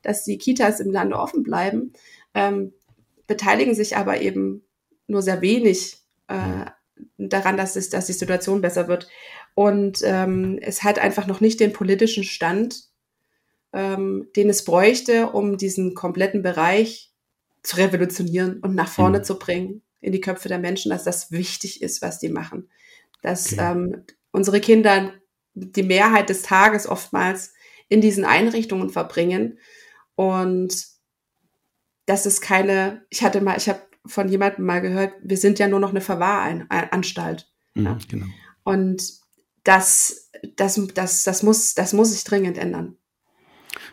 dass 0.01 0.23
die 0.23 0.38
Kitas 0.38 0.79
im 0.79 0.91
Lande 0.91 1.17
offen 1.17 1.43
bleiben, 1.43 1.93
ähm, 2.33 2.73
beteiligen 3.27 3.75
sich 3.75 3.95
aber 3.95 4.21
eben 4.21 4.65
nur 5.07 5.21
sehr 5.21 5.41
wenig 5.41 5.97
äh, 6.27 6.65
daran, 7.17 7.57
dass, 7.57 7.75
es, 7.75 7.89
dass 7.89 8.07
die 8.07 8.13
Situation 8.13 8.62
besser 8.62 8.88
wird. 8.88 9.07
Und 9.55 10.00
ähm, 10.03 10.57
es 10.62 10.83
hat 10.83 11.00
einfach 11.00 11.27
noch 11.27 11.41
nicht 11.41 11.60
den 11.60 11.74
politischen 11.74 12.24
Stand, 12.24 12.86
ähm, 13.72 14.27
den 14.36 14.50
es 14.50 14.65
bräuchte, 14.65 15.29
um 15.29 15.57
diesen 15.57 15.93
kompletten 15.93 16.41
Bereich 16.41 17.12
zu 17.62 17.77
revolutionieren 17.77 18.60
und 18.60 18.75
nach 18.75 18.89
vorne 18.89 19.19
mhm. 19.19 19.24
zu 19.24 19.39
bringen 19.39 19.81
in 20.01 20.12
die 20.12 20.22
Köpfe 20.22 20.50
der 20.50 20.60
Menschen, 20.60 20.89
dass 20.89 21.03
das 21.03 21.31
wichtig 21.31 21.81
ist, 21.81 22.01
was 22.01 22.19
die 22.19 22.29
machen. 22.29 22.69
Dass 23.22 23.53
okay. 23.53 23.72
ähm, 23.72 24.03
unsere 24.31 24.60
Kinder 24.60 25.13
die 25.53 25.83
Mehrheit 25.83 26.29
des 26.29 26.41
Tages 26.41 26.88
oftmals 26.88 27.53
in 27.89 28.01
diesen 28.01 28.25
Einrichtungen 28.25 28.89
verbringen 28.89 29.60
und 30.15 30.93
das 32.05 32.25
ist 32.25 32.41
keine, 32.41 33.05
ich 33.10 33.24
hatte 33.24 33.41
mal, 33.41 33.57
ich 33.57 33.69
habe 33.69 33.81
von 34.05 34.27
jemandem 34.27 34.65
mal 34.65 34.81
gehört, 34.81 35.13
wir 35.24 35.38
sind 35.38 35.60
ja 35.60 35.67
nur 35.67 35.79
noch 35.79 35.91
eine 35.91 36.01
Verwahranstalt. 36.01 37.50
Mhm, 37.74 37.86
ja. 37.86 37.98
genau. 38.10 38.25
Und 38.63 39.23
das, 39.63 40.29
das, 40.55 40.79
das, 40.93 41.24
das, 41.24 41.43
muss, 41.43 41.74
das 41.74 41.93
muss 41.93 42.12
sich 42.12 42.24
dringend 42.24 42.58
ändern. 42.58 42.98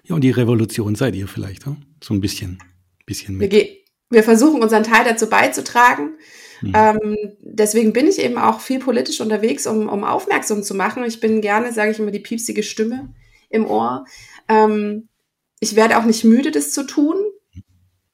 Ja, 0.04 0.14
und 0.14 0.22
die 0.22 0.30
Revolution 0.30 0.94
seid 0.94 1.14
ihr 1.14 1.28
vielleicht, 1.28 1.66
ne? 1.66 1.76
so 2.02 2.14
ein 2.14 2.20
bisschen, 2.20 2.58
bisschen 3.06 3.36
mit. 3.36 3.52
Wir, 3.52 3.68
wir 4.10 4.24
versuchen 4.24 4.62
unseren 4.62 4.84
Teil 4.84 5.04
dazu 5.04 5.28
beizutragen. 5.28 6.16
Mhm. 6.62 6.72
Ähm, 6.74 7.16
deswegen 7.40 7.92
bin 7.92 8.06
ich 8.06 8.18
eben 8.18 8.36
auch 8.36 8.60
viel 8.60 8.80
politisch 8.80 9.20
unterwegs, 9.20 9.66
um, 9.66 9.88
um 9.88 10.04
aufmerksam 10.04 10.62
zu 10.62 10.74
machen. 10.74 11.04
Ich 11.04 11.20
bin 11.20 11.40
gerne, 11.40 11.72
sage 11.72 11.92
ich 11.92 11.98
immer, 11.98 12.10
die 12.10 12.20
piepsige 12.20 12.62
Stimme 12.62 13.14
im 13.48 13.66
Ohr. 13.66 14.04
Ähm, 14.48 15.08
ich 15.60 15.76
werde 15.76 15.98
auch 15.98 16.04
nicht 16.04 16.24
müde, 16.24 16.50
das 16.50 16.72
zu 16.72 16.86
tun. 16.86 17.16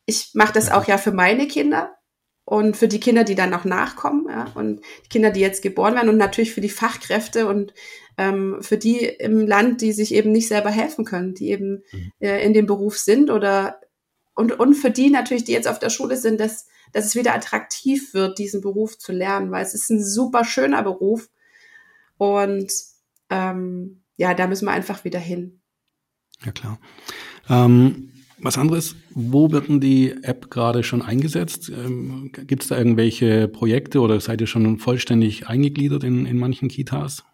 Ich 0.04 0.30
mache 0.34 0.52
das 0.52 0.70
auch 0.70 0.86
ja 0.86 0.98
für 0.98 1.12
meine 1.12 1.48
Kinder 1.48 1.95
und 2.46 2.76
für 2.76 2.86
die 2.86 3.00
Kinder, 3.00 3.24
die 3.24 3.34
dann 3.34 3.50
noch 3.50 3.64
nachkommen 3.64 4.26
ja, 4.30 4.46
und 4.54 4.80
die 5.04 5.08
Kinder, 5.08 5.30
die 5.30 5.40
jetzt 5.40 5.62
geboren 5.62 5.96
werden 5.96 6.08
und 6.08 6.16
natürlich 6.16 6.54
für 6.54 6.60
die 6.60 6.68
Fachkräfte 6.68 7.48
und 7.48 7.74
ähm, 8.16 8.58
für 8.62 8.78
die 8.78 9.00
im 9.04 9.46
Land, 9.46 9.80
die 9.80 9.92
sich 9.92 10.14
eben 10.14 10.30
nicht 10.30 10.46
selber 10.46 10.70
helfen 10.70 11.04
können, 11.04 11.34
die 11.34 11.50
eben 11.50 11.82
mhm. 11.90 12.12
äh, 12.20 12.42
in 12.46 12.54
dem 12.54 12.66
Beruf 12.66 12.98
sind 12.98 13.30
oder 13.30 13.80
und, 14.34 14.58
und 14.60 14.74
für 14.74 14.92
die 14.92 15.10
natürlich, 15.10 15.42
die 15.42 15.52
jetzt 15.52 15.66
auf 15.66 15.80
der 15.80 15.90
Schule 15.90 16.16
sind, 16.16 16.38
dass, 16.38 16.66
dass 16.92 17.04
es 17.04 17.16
wieder 17.16 17.34
attraktiv 17.34 18.14
wird, 18.14 18.38
diesen 18.38 18.60
Beruf 18.60 18.96
zu 18.96 19.10
lernen, 19.10 19.50
weil 19.50 19.64
es 19.64 19.74
ist 19.74 19.90
ein 19.90 20.04
super 20.04 20.44
schöner 20.44 20.84
Beruf 20.84 21.28
und 22.16 22.72
ähm, 23.28 24.02
ja, 24.16 24.34
da 24.34 24.46
müssen 24.46 24.66
wir 24.66 24.72
einfach 24.72 25.02
wieder 25.02 25.18
hin. 25.18 25.60
Ja 26.44 26.52
klar. 26.52 26.78
Ähm 27.48 28.12
was 28.38 28.58
anderes, 28.58 28.96
wo 29.10 29.50
wird 29.50 29.68
denn 29.68 29.80
die 29.80 30.14
App 30.22 30.50
gerade 30.50 30.82
schon 30.82 31.02
eingesetzt? 31.02 31.70
Ähm, 31.70 32.30
Gibt 32.46 32.62
es 32.62 32.68
da 32.68 32.76
irgendwelche 32.76 33.48
Projekte 33.48 34.00
oder 34.00 34.20
seid 34.20 34.40
ihr 34.40 34.46
schon 34.46 34.78
vollständig 34.78 35.48
eingegliedert 35.48 36.04
in, 36.04 36.26
in 36.26 36.36
manchen 36.36 36.68
Kitas? 36.68 37.24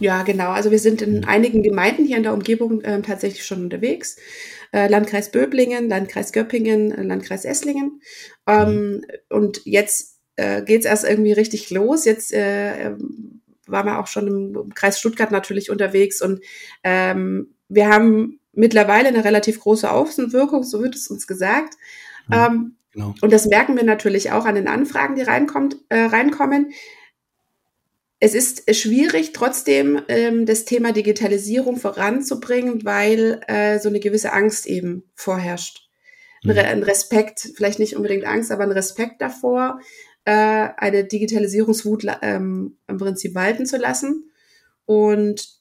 Ja, 0.00 0.22
genau. 0.22 0.50
Also 0.50 0.70
wir 0.70 0.78
sind 0.78 1.02
in 1.02 1.24
einigen 1.24 1.62
Gemeinden 1.62 2.04
hier 2.04 2.16
in 2.16 2.24
der 2.24 2.34
Umgebung 2.34 2.80
äh, 2.80 3.00
tatsächlich 3.02 3.44
schon 3.44 3.62
unterwegs. 3.62 4.16
Äh, 4.72 4.88
Landkreis 4.88 5.30
Böblingen, 5.30 5.88
Landkreis 5.88 6.32
Göppingen, 6.32 6.90
äh, 6.90 7.02
Landkreis 7.02 7.44
Esslingen. 7.44 8.00
Ähm, 8.46 8.92
mhm. 8.92 9.04
Und 9.28 9.60
jetzt 9.64 10.18
äh, 10.36 10.62
geht 10.62 10.80
es 10.80 10.86
erst 10.86 11.04
irgendwie 11.04 11.32
richtig 11.32 11.70
los. 11.70 12.04
Jetzt 12.04 12.32
äh, 12.32 12.88
ähm, 12.88 13.42
waren 13.66 13.86
wir 13.86 14.00
auch 14.00 14.08
schon 14.08 14.26
im 14.26 14.74
Kreis 14.74 14.98
Stuttgart 14.98 15.30
natürlich 15.30 15.70
unterwegs 15.70 16.20
und 16.20 16.40
ähm, 16.82 17.54
wir 17.68 17.88
haben 17.88 18.40
mittlerweile 18.56 19.08
eine 19.08 19.24
relativ 19.24 19.60
große 19.60 19.90
Außenwirkung, 19.90 20.62
so 20.62 20.82
wird 20.82 20.94
es 20.94 21.08
uns 21.08 21.26
gesagt. 21.26 21.74
Ja, 22.30 22.46
ähm, 22.46 22.76
genau. 22.92 23.14
Und 23.20 23.32
das 23.32 23.46
merken 23.46 23.76
wir 23.76 23.84
natürlich 23.84 24.32
auch 24.32 24.44
an 24.44 24.54
den 24.54 24.68
Anfragen, 24.68 25.14
die 25.16 25.22
reinkommt, 25.22 25.76
äh, 25.88 26.00
reinkommen. 26.00 26.72
Es 28.20 28.34
ist 28.34 28.74
schwierig, 28.74 29.32
trotzdem 29.32 30.00
ähm, 30.08 30.46
das 30.46 30.64
Thema 30.64 30.92
Digitalisierung 30.92 31.76
voranzubringen, 31.76 32.84
weil 32.84 33.40
äh, 33.48 33.78
so 33.78 33.88
eine 33.88 34.00
gewisse 34.00 34.32
Angst 34.32 34.66
eben 34.66 35.04
vorherrscht. 35.14 35.88
Ein, 36.44 36.50
mhm. 36.50 36.58
ein 36.58 36.82
Respekt, 36.82 37.50
vielleicht 37.54 37.78
nicht 37.78 37.96
unbedingt 37.96 38.24
Angst, 38.24 38.50
aber 38.50 38.64
ein 38.64 38.72
Respekt 38.72 39.20
davor, 39.20 39.78
äh, 40.24 40.32
eine 40.32 41.04
Digitalisierungswut 41.04 42.06
ähm, 42.22 42.78
im 42.86 42.98
Prinzip 42.98 43.34
walten 43.34 43.66
zu 43.66 43.76
lassen. 43.76 44.30
Und 44.86 45.53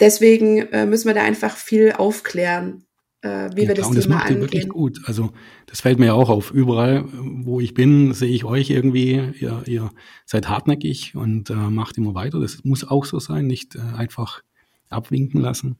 deswegen 0.00 0.58
äh, 0.58 0.86
müssen 0.86 1.06
wir 1.06 1.14
da 1.14 1.22
einfach 1.22 1.56
viel 1.56 1.92
aufklären, 1.92 2.84
äh, 3.22 3.50
wie 3.54 3.62
ja, 3.62 3.68
wir 3.68 3.74
das 3.74 3.90
klar, 3.90 3.90
Thema 3.90 3.94
das 3.94 4.08
macht 4.08 4.22
angehen. 4.22 4.36
Ihr 4.36 4.42
wirklich 4.42 4.68
gut. 4.68 5.00
Also 5.04 5.32
das 5.66 5.80
fällt 5.80 5.98
mir 5.98 6.06
ja 6.06 6.12
auch 6.14 6.30
auf. 6.30 6.50
Überall, 6.50 7.04
wo 7.12 7.60
ich 7.60 7.74
bin, 7.74 8.12
sehe 8.14 8.30
ich 8.30 8.44
euch 8.44 8.70
irgendwie. 8.70 9.32
Ihr, 9.38 9.62
ihr 9.66 9.90
seid 10.24 10.48
hartnäckig 10.48 11.14
und 11.14 11.50
äh, 11.50 11.54
macht 11.54 11.98
immer 11.98 12.14
weiter. 12.14 12.40
Das 12.40 12.64
muss 12.64 12.86
auch 12.86 13.04
so 13.04 13.18
sein, 13.18 13.46
nicht 13.46 13.74
äh, 13.74 13.80
einfach 13.96 14.42
abwinken 14.88 15.40
lassen. 15.40 15.76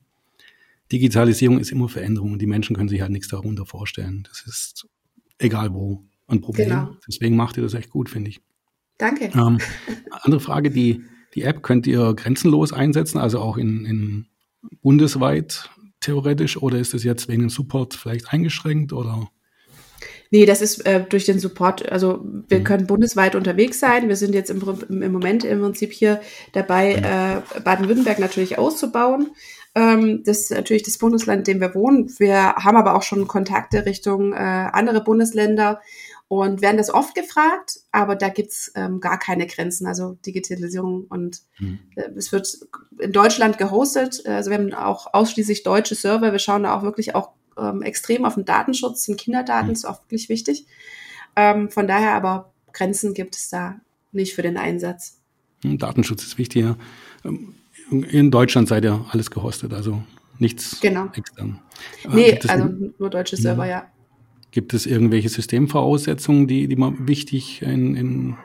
Digitalisierung 0.93 1.59
ist 1.59 1.73
immer 1.73 1.89
Veränderung 1.89 2.33
und 2.33 2.41
die 2.41 2.47
Menschen 2.47 2.77
können 2.77 2.89
sich 2.89 3.01
halt 3.01 3.11
nichts 3.11 3.29
darunter 3.29 3.67
vorstellen. 3.67 4.25
Das 4.29 4.47
ist 4.47 4.87
egal 5.39 5.75
wo 5.75 6.05
ein 6.29 6.41
Problem. 6.41 6.69
Genau. 6.69 6.97
Deswegen 7.07 7.37
macht 7.37 7.57
ihr 7.57 7.63
das 7.63 7.75
echt 7.75 7.91
gut, 7.91 8.09
finde 8.09 8.31
ich. 8.31 8.41
Danke. 8.99 9.31
Ähm, 9.35 9.59
andere 10.11 10.41
Frage, 10.41 10.71
die 10.71 11.03
die 11.37 11.43
App 11.43 11.62
könnt 11.62 11.87
ihr 11.87 12.14
grenzenlos 12.14 12.73
einsetzen, 12.73 13.19
also 13.19 13.38
auch 13.38 13.59
in, 13.59 13.85
in 13.85 14.26
bundesweit 14.83 15.71
theoretisch, 16.00 16.57
oder 16.57 16.78
ist 16.78 16.95
es 16.95 17.05
jetzt 17.05 17.28
wegen 17.28 17.43
dem 17.43 17.50
Support 17.50 17.95
vielleicht 17.95 18.33
eingeschränkt 18.33 18.93
oder? 18.93 19.28
Nee, 20.31 20.47
das 20.47 20.61
ist 20.61 20.85
äh, 20.87 21.05
durch 21.09 21.25
den 21.25 21.38
Support, 21.38 21.90
also 21.90 22.25
wir 22.49 22.61
mhm. 22.61 22.64
können 22.64 22.87
bundesweit 22.87 23.37
unterwegs 23.37 23.78
sein. 23.78 24.09
Wir 24.09 24.16
sind 24.16 24.35
jetzt 24.35 24.50
im, 24.50 24.61
im 24.88 25.12
Moment 25.12 25.45
im 25.45 25.61
Prinzip 25.61 25.93
hier 25.93 26.21
dabei, 26.52 26.97
mhm. 26.97 27.59
äh, 27.59 27.61
Baden-Württemberg 27.61 28.19
natürlich 28.19 28.59
auszubauen. 28.59 29.28
Ähm, 29.76 30.23
das 30.25 30.40
ist 30.40 30.50
natürlich 30.50 30.83
das 30.83 30.99
Bundesland, 30.99 31.47
in 31.47 31.55
dem 31.55 31.61
wir 31.61 31.75
wohnen. 31.75 32.11
Wir 32.19 32.55
haben 32.57 32.76
aber 32.76 32.97
auch 32.97 33.02
schon 33.02 33.28
Kontakte 33.28 33.87
Richtung 33.87 34.33
äh, 34.33 34.37
andere 34.37 35.05
Bundesländer 35.05 35.81
und 36.28 36.61
werden 36.61 36.76
das 36.76 36.90
oft 36.90 37.14
gefragt, 37.14 37.80
aber 37.92 38.16
da 38.16 38.28
gibt's 38.28 38.73
ähm, 38.75 39.00
gar 39.00 39.18
keine 39.18 39.47
Grenzen, 39.47 39.87
also 39.87 40.18
Digitalisierung 40.26 41.04
und 41.09 41.42
mhm. 41.59 41.78
äh, 41.95 42.11
es 42.16 42.33
wird 42.33 42.59
in 42.99 43.12
Deutschland 43.12 43.59
gehostet, 43.59 44.26
also 44.26 44.50
wir 44.50 44.59
haben 44.59 44.75
auch 44.75 45.14
ausschließlich 45.14 45.62
deutsche 45.62 45.95
Server, 45.95 46.33
wir 46.33 46.38
schauen 46.38 46.64
da 46.64 46.76
auch 46.76 46.83
wirklich 46.83 47.14
auch 47.14 47.30
ähm, 47.56 47.83
extrem 47.83 48.25
auf 48.25 48.35
den 48.35 48.45
Datenschutz, 48.45 49.04
den 49.04 49.16
Kinderdaten 49.16 49.68
mhm. 49.68 49.73
ist 49.73 49.85
auch 49.85 50.02
wirklich 50.02 50.28
wichtig. 50.28 50.66
Ähm, 51.37 51.71
von 51.71 51.87
daher 51.87 52.14
aber 52.14 52.52
Grenzen 52.73 53.14
gibt 53.14 53.37
es 53.37 53.49
da 53.49 53.80
nicht 54.12 54.35
für 54.35 54.42
den 54.42 54.56
Einsatz. 54.56 55.21
Hm, 55.62 55.78
Datenschutz 55.78 56.25
ist 56.25 56.38
wichtig, 56.38 56.64
ja. 56.64 56.76
Ähm, 57.25 57.54
in 57.90 58.33
Deutschland 58.33 58.68
seid 58.68 58.85
ihr 58.85 59.04
alles 59.11 59.30
gehostet, 59.30 59.73
also 59.73 60.02
nichts 60.38 60.80
genau. 60.80 61.09
extern. 61.14 61.61
Nee, 62.09 62.38
also 62.49 62.75
nur 62.99 63.11
deutsche 63.11 63.37
Server, 63.37 63.64
ja. 63.64 63.71
ja. 63.71 63.90
Gibt 64.57 64.73
es 64.73 64.87
irgendwelche 64.87 65.29
Systemvoraussetzungen, 65.29 66.47
die, 66.47 66.67
die 66.67 66.77
man 66.77 67.07
wichtig 67.07 67.61
in, 67.61 67.95
in, 67.95 68.37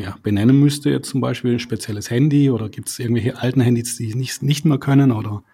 ja, 0.00 0.16
benennen 0.22 0.58
müsste? 0.58 0.88
Jetzt 0.88 1.10
zum 1.10 1.20
Beispiel 1.20 1.52
ein 1.52 1.58
spezielles 1.58 2.08
Handy 2.08 2.48
oder 2.48 2.70
gibt 2.70 2.88
es 2.88 2.98
irgendwelche 2.98 3.36
alten 3.36 3.60
Handys, 3.60 3.98
die 3.98 4.14
nicht, 4.14 4.42
nicht 4.42 4.64
mehr 4.64 4.78
können? 4.78 5.12
Oder? 5.12 5.42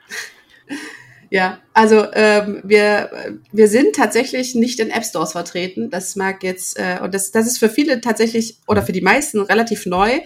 Ja, 1.33 1.61
also 1.75 2.07
ähm, 2.13 2.61
wir, 2.65 3.39
wir 3.53 3.69
sind 3.69 3.95
tatsächlich 3.95 4.57
nicht 4.57 4.81
in 4.81 4.91
App 4.91 5.05
Stores 5.05 5.31
vertreten. 5.31 5.89
Das 5.89 6.17
mag 6.17 6.43
jetzt, 6.43 6.77
äh, 6.77 6.99
und 7.03 7.15
das, 7.15 7.31
das 7.31 7.47
ist 7.47 7.59
für 7.59 7.69
viele 7.69 8.01
tatsächlich 8.01 8.59
oder 8.67 8.83
für 8.83 8.91
die 8.91 9.01
meisten 9.01 9.41
relativ 9.41 9.87
neu, 9.87 10.19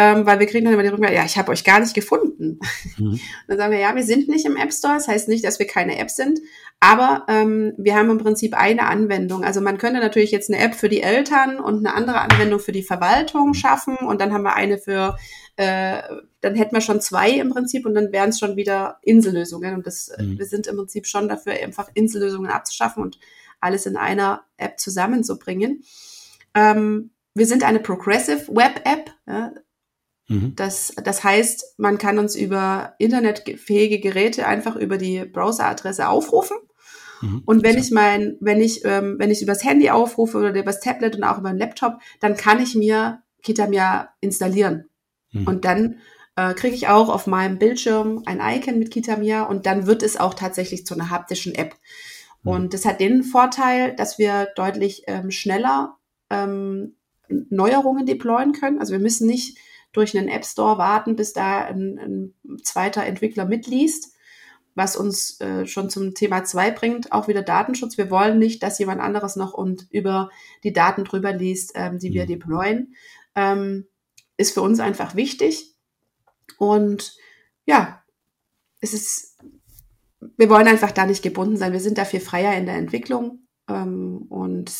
ähm, 0.00 0.26
weil 0.26 0.38
wir 0.38 0.46
kriegen 0.46 0.64
dann 0.64 0.74
immer 0.74 0.84
die 0.84 0.90
Rückmeldung, 0.90 1.18
ja, 1.18 1.24
ich 1.24 1.36
habe 1.36 1.50
euch 1.50 1.64
gar 1.64 1.80
nicht 1.80 1.92
gefunden. 1.92 2.60
Mhm. 2.98 3.18
Dann 3.48 3.58
sagen 3.58 3.72
wir, 3.72 3.80
ja, 3.80 3.96
wir 3.96 4.04
sind 4.04 4.28
nicht 4.28 4.46
im 4.46 4.56
App 4.56 4.72
Store. 4.72 4.94
Das 4.94 5.08
heißt 5.08 5.28
nicht, 5.28 5.44
dass 5.44 5.58
wir 5.58 5.66
keine 5.66 5.98
App 5.98 6.08
sind, 6.08 6.38
aber 6.78 7.24
ähm, 7.26 7.72
wir 7.76 7.96
haben 7.96 8.08
im 8.08 8.18
Prinzip 8.18 8.56
eine 8.56 8.86
Anwendung. 8.86 9.42
Also 9.42 9.60
man 9.60 9.76
könnte 9.76 9.98
natürlich 9.98 10.30
jetzt 10.30 10.52
eine 10.52 10.62
App 10.62 10.76
für 10.76 10.88
die 10.88 11.02
Eltern 11.02 11.58
und 11.58 11.84
eine 11.84 11.96
andere 11.96 12.20
Anwendung 12.20 12.60
für 12.60 12.70
die 12.70 12.84
Verwaltung 12.84 13.54
schaffen 13.54 13.96
und 13.96 14.20
dann 14.20 14.32
haben 14.32 14.44
wir 14.44 14.54
eine 14.54 14.78
für 14.78 15.16
äh, 15.56 16.00
dann 16.42 16.54
hätten 16.54 16.76
wir 16.76 16.80
schon 16.80 17.00
zwei 17.00 17.30
im 17.30 17.50
Prinzip 17.50 17.84
und 17.84 17.94
dann 17.94 18.12
wären 18.12 18.30
es 18.30 18.38
schon 18.38 18.54
wieder 18.54 19.00
Insellösungen. 19.02 19.74
Und 19.74 19.88
das, 19.88 20.06
äh, 20.10 20.22
mhm. 20.22 20.38
wir 20.38 20.46
sind 20.46 20.68
im 20.68 20.76
Prinzip 20.76 21.08
schon 21.08 21.28
dafür, 21.28 21.54
einfach 21.54 21.88
Insellösungen 21.94 22.52
abzuschaffen 22.52 23.02
und 23.02 23.18
alles 23.60 23.84
in 23.86 23.96
einer 23.96 24.44
App 24.58 24.78
zusammenzubringen. 24.78 25.82
Ähm, 26.54 27.10
wir 27.34 27.46
sind 27.46 27.64
eine 27.64 27.80
Progressive 27.80 28.46
Web 28.54 28.82
App. 28.84 29.10
Ja. 29.26 29.52
Mhm. 30.28 30.54
Das, 30.56 30.92
das 31.02 31.24
heißt, 31.24 31.74
man 31.78 31.98
kann 31.98 32.18
uns 32.18 32.36
über 32.36 32.94
internetfähige 32.98 33.98
Geräte 33.98 34.46
einfach 34.46 34.76
über 34.76 34.98
die 34.98 35.24
Browseradresse 35.24 36.08
aufrufen. 36.08 36.56
Mhm. 37.22 37.42
Und 37.46 37.62
wenn 37.62 37.78
ich 37.78 37.90
mein, 37.90 38.36
wenn 38.40 38.60
ich, 38.60 38.84
ähm, 38.84 39.16
wenn 39.18 39.30
ich 39.30 39.42
übers 39.42 39.64
Handy 39.64 39.90
aufrufe 39.90 40.38
oder 40.38 40.54
übers 40.54 40.80
Tablet 40.80 41.16
und 41.16 41.24
auch 41.24 41.38
über 41.38 41.50
den 41.50 41.58
Laptop, 41.58 41.98
dann 42.20 42.36
kann 42.36 42.62
ich 42.62 42.74
mir 42.74 43.22
Kitamia 43.42 44.10
installieren. 44.20 44.88
Mhm. 45.32 45.46
Und 45.46 45.64
dann 45.64 45.96
äh, 46.36 46.54
kriege 46.54 46.74
ich 46.74 46.88
auch 46.88 47.08
auf 47.08 47.26
meinem 47.26 47.58
Bildschirm 47.58 48.22
ein 48.26 48.40
Icon 48.40 48.78
mit 48.78 48.90
Kitamia 48.90 49.44
und 49.44 49.66
dann 49.66 49.86
wird 49.86 50.02
es 50.02 50.18
auch 50.18 50.34
tatsächlich 50.34 50.86
zu 50.86 50.94
einer 50.94 51.10
haptischen 51.10 51.54
App. 51.54 51.74
Mhm. 52.42 52.50
Und 52.50 52.74
das 52.74 52.84
hat 52.84 53.00
den 53.00 53.24
Vorteil, 53.24 53.96
dass 53.96 54.18
wir 54.18 54.48
deutlich 54.54 55.04
ähm, 55.06 55.30
schneller 55.30 55.96
ähm, 56.28 56.96
Neuerungen 57.28 58.06
deployen 58.06 58.52
können. 58.52 58.78
Also 58.78 58.92
wir 58.92 59.00
müssen 59.00 59.26
nicht 59.26 59.58
durch 59.92 60.16
einen 60.16 60.28
App 60.28 60.44
Store 60.44 60.78
warten, 60.78 61.16
bis 61.16 61.32
da 61.32 61.64
ein, 61.64 61.98
ein 61.98 62.62
zweiter 62.62 63.04
Entwickler 63.04 63.44
mitliest, 63.44 64.14
was 64.74 64.96
uns 64.96 65.40
äh, 65.40 65.66
schon 65.66 65.90
zum 65.90 66.14
Thema 66.14 66.44
2 66.44 66.70
bringt, 66.70 67.12
auch 67.12 67.28
wieder 67.28 67.42
Datenschutz. 67.42 67.98
Wir 67.98 68.10
wollen 68.10 68.38
nicht, 68.38 68.62
dass 68.62 68.78
jemand 68.78 69.00
anderes 69.00 69.36
noch 69.36 69.54
und 69.54 69.86
über 69.90 70.30
die 70.62 70.72
Daten 70.72 71.04
drüber 71.04 71.32
liest, 71.32 71.72
ähm, 71.74 71.98
die 71.98 72.12
wir 72.12 72.24
mhm. 72.24 72.28
deployen. 72.28 72.94
Ähm, 73.34 73.86
ist 74.36 74.54
für 74.54 74.62
uns 74.62 74.78
einfach 74.78 75.16
wichtig. 75.16 75.74
Und 76.58 77.16
ja, 77.66 78.02
es 78.80 78.94
ist, 78.94 79.36
wir 80.36 80.48
wollen 80.48 80.68
einfach 80.68 80.92
da 80.92 81.06
nicht 81.06 81.22
gebunden 81.22 81.56
sein. 81.56 81.72
Wir 81.72 81.80
sind 81.80 81.98
da 81.98 82.04
viel 82.04 82.20
freier 82.20 82.56
in 82.56 82.66
der 82.66 82.76
Entwicklung 82.76 83.47
und 83.68 84.70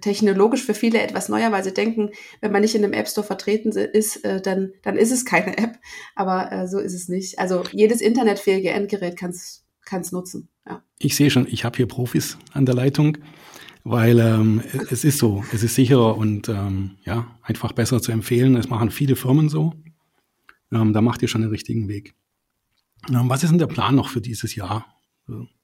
technologisch 0.00 0.64
für 0.64 0.74
viele 0.74 1.00
etwas 1.00 1.28
neuer, 1.28 1.52
weil 1.52 1.64
sie 1.64 1.74
denken, 1.74 2.10
wenn 2.40 2.52
man 2.52 2.62
nicht 2.62 2.74
in 2.74 2.82
einem 2.82 2.94
App 2.94 3.08
Store 3.08 3.26
vertreten 3.26 3.72
ist, 3.72 4.24
äh, 4.24 4.40
dann, 4.40 4.72
dann 4.82 4.96
ist 4.96 5.12
es 5.12 5.24
keine 5.24 5.58
App. 5.58 5.78
Aber 6.14 6.50
äh, 6.50 6.66
so 6.66 6.78
ist 6.78 6.94
es 6.94 7.08
nicht. 7.08 7.38
Also 7.38 7.62
jedes 7.72 8.00
internetfähige 8.00 8.70
Endgerät 8.70 9.16
kann 9.16 9.30
es 9.30 10.12
nutzen. 10.12 10.48
Ja. 10.66 10.82
Ich 10.98 11.16
sehe 11.16 11.30
schon, 11.30 11.46
ich 11.48 11.64
habe 11.64 11.76
hier 11.76 11.86
Profis 11.86 12.38
an 12.52 12.66
der 12.66 12.74
Leitung 12.74 13.18
weil 13.84 14.18
ähm, 14.18 14.62
es 14.90 15.02
ist 15.02 15.18
so, 15.18 15.44
es 15.52 15.62
ist 15.62 15.74
sicherer 15.74 16.16
und 16.16 16.50
ähm, 16.50 16.98
ja, 17.04 17.38
einfach 17.42 17.72
besser 17.72 18.02
zu 18.02 18.12
empfehlen. 18.12 18.54
Es 18.56 18.68
machen 18.68 18.90
viele 18.90 19.16
Firmen 19.16 19.48
so. 19.48 19.72
Ähm, 20.70 20.92
da 20.92 21.00
macht 21.00 21.22
ihr 21.22 21.28
schon 21.28 21.40
den 21.40 21.50
richtigen 21.50 21.88
Weg. 21.88 22.14
Ähm, 23.08 23.30
was 23.30 23.42
ist 23.42 23.50
denn 23.50 23.58
der 23.58 23.66
Plan 23.66 23.94
noch 23.94 24.10
für 24.10 24.20
dieses 24.20 24.54
Jahr, 24.54 24.97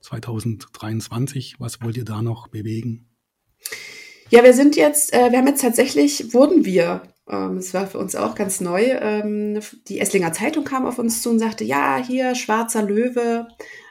2023? 0.00 1.57
Was 1.59 1.81
wollt 1.83 1.96
ihr 1.96 2.05
da 2.05 2.22
noch 2.22 2.48
bewegen? 2.48 3.09
Ja, 4.31 4.42
wir 4.42 4.55
sind 4.55 4.77
jetzt, 4.77 5.12
äh, 5.12 5.31
wir 5.31 5.38
haben 5.38 5.46
jetzt 5.46 5.61
tatsächlich, 5.61 6.33
wurden 6.35 6.64
wir, 6.64 7.03
ähm, 7.29 7.59
es 7.59 7.74
war 7.74 7.87
für 7.87 7.98
uns 7.98 8.16
auch 8.16 8.35
ganz 8.35 8.61
neu, 8.61 8.83
ähm, 8.83 9.61
die 9.88 10.00
Esslinger 10.00 10.33
Zeitung 10.33 10.64
kam 10.64 10.87
auf 10.87 10.98
uns 10.98 11.22
zu 11.22 11.31
und 11.31 11.38
sagte, 11.38 11.64
ja, 11.64 12.03
hier, 12.05 12.35
schwarzer 12.35 12.83
Löwe, 12.83 13.48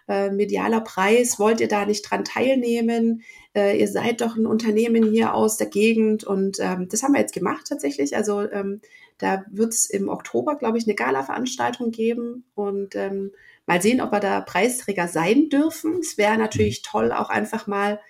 äh, 0.08 0.32
medialer 0.32 0.82
Preis, 0.82 1.40
wollt 1.40 1.62
ihr 1.62 1.68
da 1.68 1.86
nicht 1.86 2.10
dran 2.10 2.26
teilnehmen? 2.26 3.22
Äh, 3.56 3.80
ihr 3.80 3.88
seid 3.88 4.22
doch 4.22 4.36
ein 4.36 4.46
Unternehmen 4.46 5.04
hier 5.04 5.34
aus 5.34 5.58
der 5.58 5.68
Gegend 5.68 6.24
und 6.24 6.58
ähm, 6.60 6.88
das 6.90 7.04
haben 7.04 7.14
wir 7.14 7.22
jetzt 7.22 7.34
gemacht 7.34 7.68
tatsächlich. 7.70 8.16
Also 8.16 8.42
ähm, 8.42 8.82
da 9.24 9.46
wird 9.50 9.74
es 9.74 9.86
im 9.86 10.10
Oktober, 10.10 10.58
glaube 10.58 10.78
ich, 10.78 10.86
eine 10.86 10.96
Gala-Veranstaltung 10.96 11.92
geben 11.92 12.44
und 12.56 12.94
ähm, 12.96 13.32
mal 13.66 13.82
sehen, 13.82 14.02
ob 14.02 14.12
wir 14.12 14.20
da 14.20 14.42
Preisträger 14.42 15.08
sein 15.08 15.48
dürfen. 15.48 16.00
Es 16.00 16.18
wäre 16.18 16.38
natürlich 16.38 16.82
mhm. 16.82 16.90
toll, 16.92 17.12
auch 17.14 17.30
einfach 17.30 17.66
mal 17.66 18.02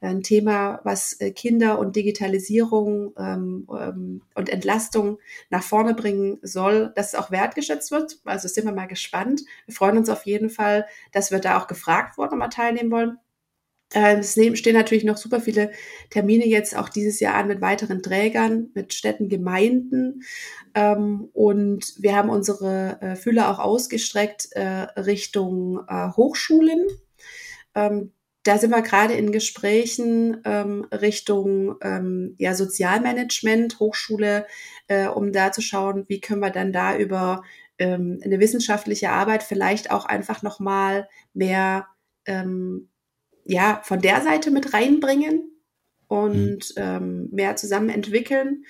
ein 0.00 0.22
Thema, 0.22 0.80
was 0.84 1.20
äh, 1.20 1.32
Kinder 1.32 1.78
und 1.80 1.96
Digitalisierung 1.96 3.12
ähm, 3.18 3.68
ähm, 3.68 4.22
und 4.34 4.48
Entlastung 4.48 5.18
nach 5.50 5.64
vorne 5.64 5.94
bringen 5.94 6.38
soll, 6.40 6.92
dass 6.94 7.08
es 7.08 7.14
auch 7.16 7.32
wertgeschätzt 7.32 7.90
wird. 7.90 8.20
Also 8.24 8.46
sind 8.46 8.64
wir 8.64 8.72
mal 8.72 8.86
gespannt. 8.86 9.42
Wir 9.66 9.74
freuen 9.74 9.98
uns 9.98 10.08
auf 10.08 10.24
jeden 10.24 10.50
Fall, 10.50 10.86
dass 11.10 11.32
wir 11.32 11.40
da 11.40 11.58
auch 11.58 11.66
gefragt 11.66 12.16
wurden 12.16 12.34
und 12.34 12.38
mal 12.38 12.48
teilnehmen 12.48 12.92
wollen. 12.92 13.18
Ähm, 13.92 14.20
es 14.20 14.32
stehen 14.32 14.74
natürlich 14.74 15.04
noch 15.04 15.16
super 15.16 15.40
viele 15.40 15.72
Termine 16.10 16.46
jetzt 16.46 16.76
auch 16.76 16.88
dieses 16.88 17.20
Jahr 17.20 17.34
an 17.34 17.48
mit 17.48 17.60
weiteren 17.60 18.02
Trägern, 18.02 18.70
mit 18.74 18.94
Städten, 18.94 19.28
Gemeinden. 19.28 20.22
Ähm, 20.74 21.28
und 21.32 21.94
wir 21.98 22.14
haben 22.16 22.30
unsere 22.30 22.98
äh, 23.00 23.16
Fühler 23.16 23.50
auch 23.50 23.58
ausgestreckt 23.58 24.48
äh, 24.52 24.62
Richtung 25.00 25.80
Hochschulen 25.88 26.86
da 28.42 28.56
sind 28.56 28.70
wir 28.70 28.82
gerade 28.82 29.14
in 29.14 29.32
Gesprächen 29.32 30.40
ähm, 30.44 30.86
Richtung 30.92 31.76
ähm, 31.82 32.36
Sozialmanagement, 32.38 33.78
Hochschule, 33.80 34.46
äh, 34.88 35.08
um 35.08 35.32
da 35.32 35.52
zu 35.52 35.60
schauen, 35.60 36.04
wie 36.08 36.20
können 36.20 36.40
wir 36.40 36.50
dann 36.50 36.72
da 36.72 36.96
über 36.96 37.42
ähm, 37.78 38.18
eine 38.24 38.40
wissenschaftliche 38.40 39.10
Arbeit 39.10 39.42
vielleicht 39.42 39.90
auch 39.90 40.06
einfach 40.06 40.42
nochmal 40.42 41.08
mehr 41.34 41.86
ähm, 42.24 42.89
ja, 43.50 43.80
von 43.82 44.00
der 44.00 44.20
Seite 44.22 44.50
mit 44.50 44.72
reinbringen 44.72 45.50
und 46.06 46.70
mhm. 46.76 46.76
ähm, 46.76 47.28
mehr 47.32 47.56
zusammen 47.56 47.88
entwickeln. 47.90 48.64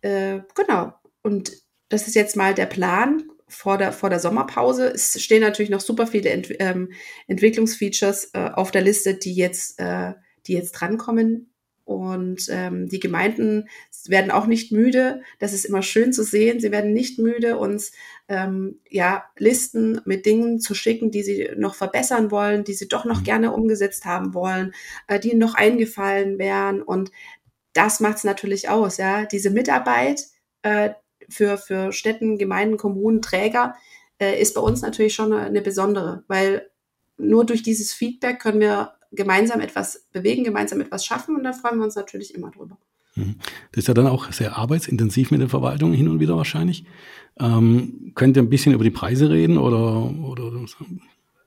Äh, 0.00 0.40
genau. 0.54 0.92
Und 1.22 1.52
das 1.88 2.08
ist 2.08 2.14
jetzt 2.16 2.36
mal 2.36 2.52
der 2.52 2.66
Plan 2.66 3.22
vor 3.46 3.78
der, 3.78 3.92
vor 3.92 4.10
der 4.10 4.18
Sommerpause. 4.18 4.88
Es 4.88 5.22
stehen 5.22 5.40
natürlich 5.40 5.70
noch 5.70 5.80
super 5.80 6.08
viele 6.08 6.30
Ent, 6.30 6.48
ähm, 6.58 6.92
Entwicklungsfeatures 7.28 8.30
äh, 8.34 8.50
auf 8.52 8.72
der 8.72 8.82
Liste, 8.82 9.14
die 9.14 9.34
jetzt, 9.34 9.78
äh, 9.78 10.14
die 10.46 10.54
jetzt 10.54 10.72
drankommen. 10.72 11.53
Und 11.84 12.46
ähm, 12.48 12.88
die 12.88 13.00
Gemeinden 13.00 13.68
werden 14.06 14.30
auch 14.30 14.46
nicht 14.46 14.72
müde. 14.72 15.22
Das 15.38 15.52
ist 15.52 15.66
immer 15.66 15.82
schön 15.82 16.12
zu 16.12 16.22
sehen. 16.24 16.58
Sie 16.58 16.72
werden 16.72 16.92
nicht 16.92 17.18
müde, 17.18 17.58
uns 17.58 17.92
ähm, 18.28 18.80
ja 18.88 19.24
Listen 19.36 20.00
mit 20.06 20.24
Dingen 20.24 20.60
zu 20.60 20.74
schicken, 20.74 21.10
die 21.10 21.22
sie 21.22 21.50
noch 21.56 21.74
verbessern 21.74 22.30
wollen, 22.30 22.64
die 22.64 22.72
sie 22.72 22.88
doch 22.88 23.04
noch 23.04 23.20
mhm. 23.20 23.24
gerne 23.24 23.52
umgesetzt 23.52 24.06
haben 24.06 24.32
wollen, 24.32 24.72
äh, 25.08 25.20
die 25.20 25.32
ihnen 25.32 25.40
noch 25.40 25.54
eingefallen 25.54 26.38
wären. 26.38 26.80
Und 26.80 27.10
das 27.74 28.00
macht 28.00 28.18
es 28.18 28.24
natürlich 28.24 28.68
aus, 28.68 28.96
ja. 28.96 29.26
Diese 29.26 29.50
Mitarbeit, 29.50 30.24
äh, 30.62 30.90
für, 31.28 31.58
für 31.58 31.92
Städten, 31.92 32.38
Gemeinden, 32.38 32.76
Kommunen, 32.76 33.22
Träger, 33.22 33.74
äh, 34.18 34.40
ist 34.40 34.54
bei 34.54 34.60
uns 34.60 34.82
natürlich 34.82 35.14
schon 35.14 35.32
eine, 35.32 35.46
eine 35.46 35.62
besondere, 35.62 36.24
weil 36.28 36.70
nur 37.16 37.44
durch 37.44 37.62
dieses 37.62 37.92
Feedback 37.92 38.40
können 38.40 38.60
wir 38.60 38.94
gemeinsam 39.14 39.60
etwas 39.60 40.06
bewegen, 40.12 40.44
gemeinsam 40.44 40.80
etwas 40.80 41.04
schaffen 41.04 41.36
und 41.36 41.44
da 41.44 41.52
freuen 41.52 41.78
wir 41.78 41.84
uns 41.84 41.96
natürlich 41.96 42.34
immer 42.34 42.50
drüber. 42.50 42.78
Mhm. 43.14 43.36
Das 43.72 43.82
ist 43.82 43.88
ja 43.88 43.94
dann 43.94 44.06
auch 44.06 44.32
sehr 44.32 44.56
arbeitsintensiv 44.56 45.30
mit 45.30 45.40
der 45.40 45.48
Verwaltung 45.48 45.92
hin 45.92 46.08
und 46.08 46.20
wieder 46.20 46.36
wahrscheinlich. 46.36 46.84
Ähm, 47.38 48.12
könnt 48.14 48.36
ihr 48.36 48.42
ein 48.42 48.50
bisschen 48.50 48.72
über 48.72 48.84
die 48.84 48.90
Preise 48.90 49.30
reden 49.30 49.58
oder, 49.58 50.10
oder 50.24 50.50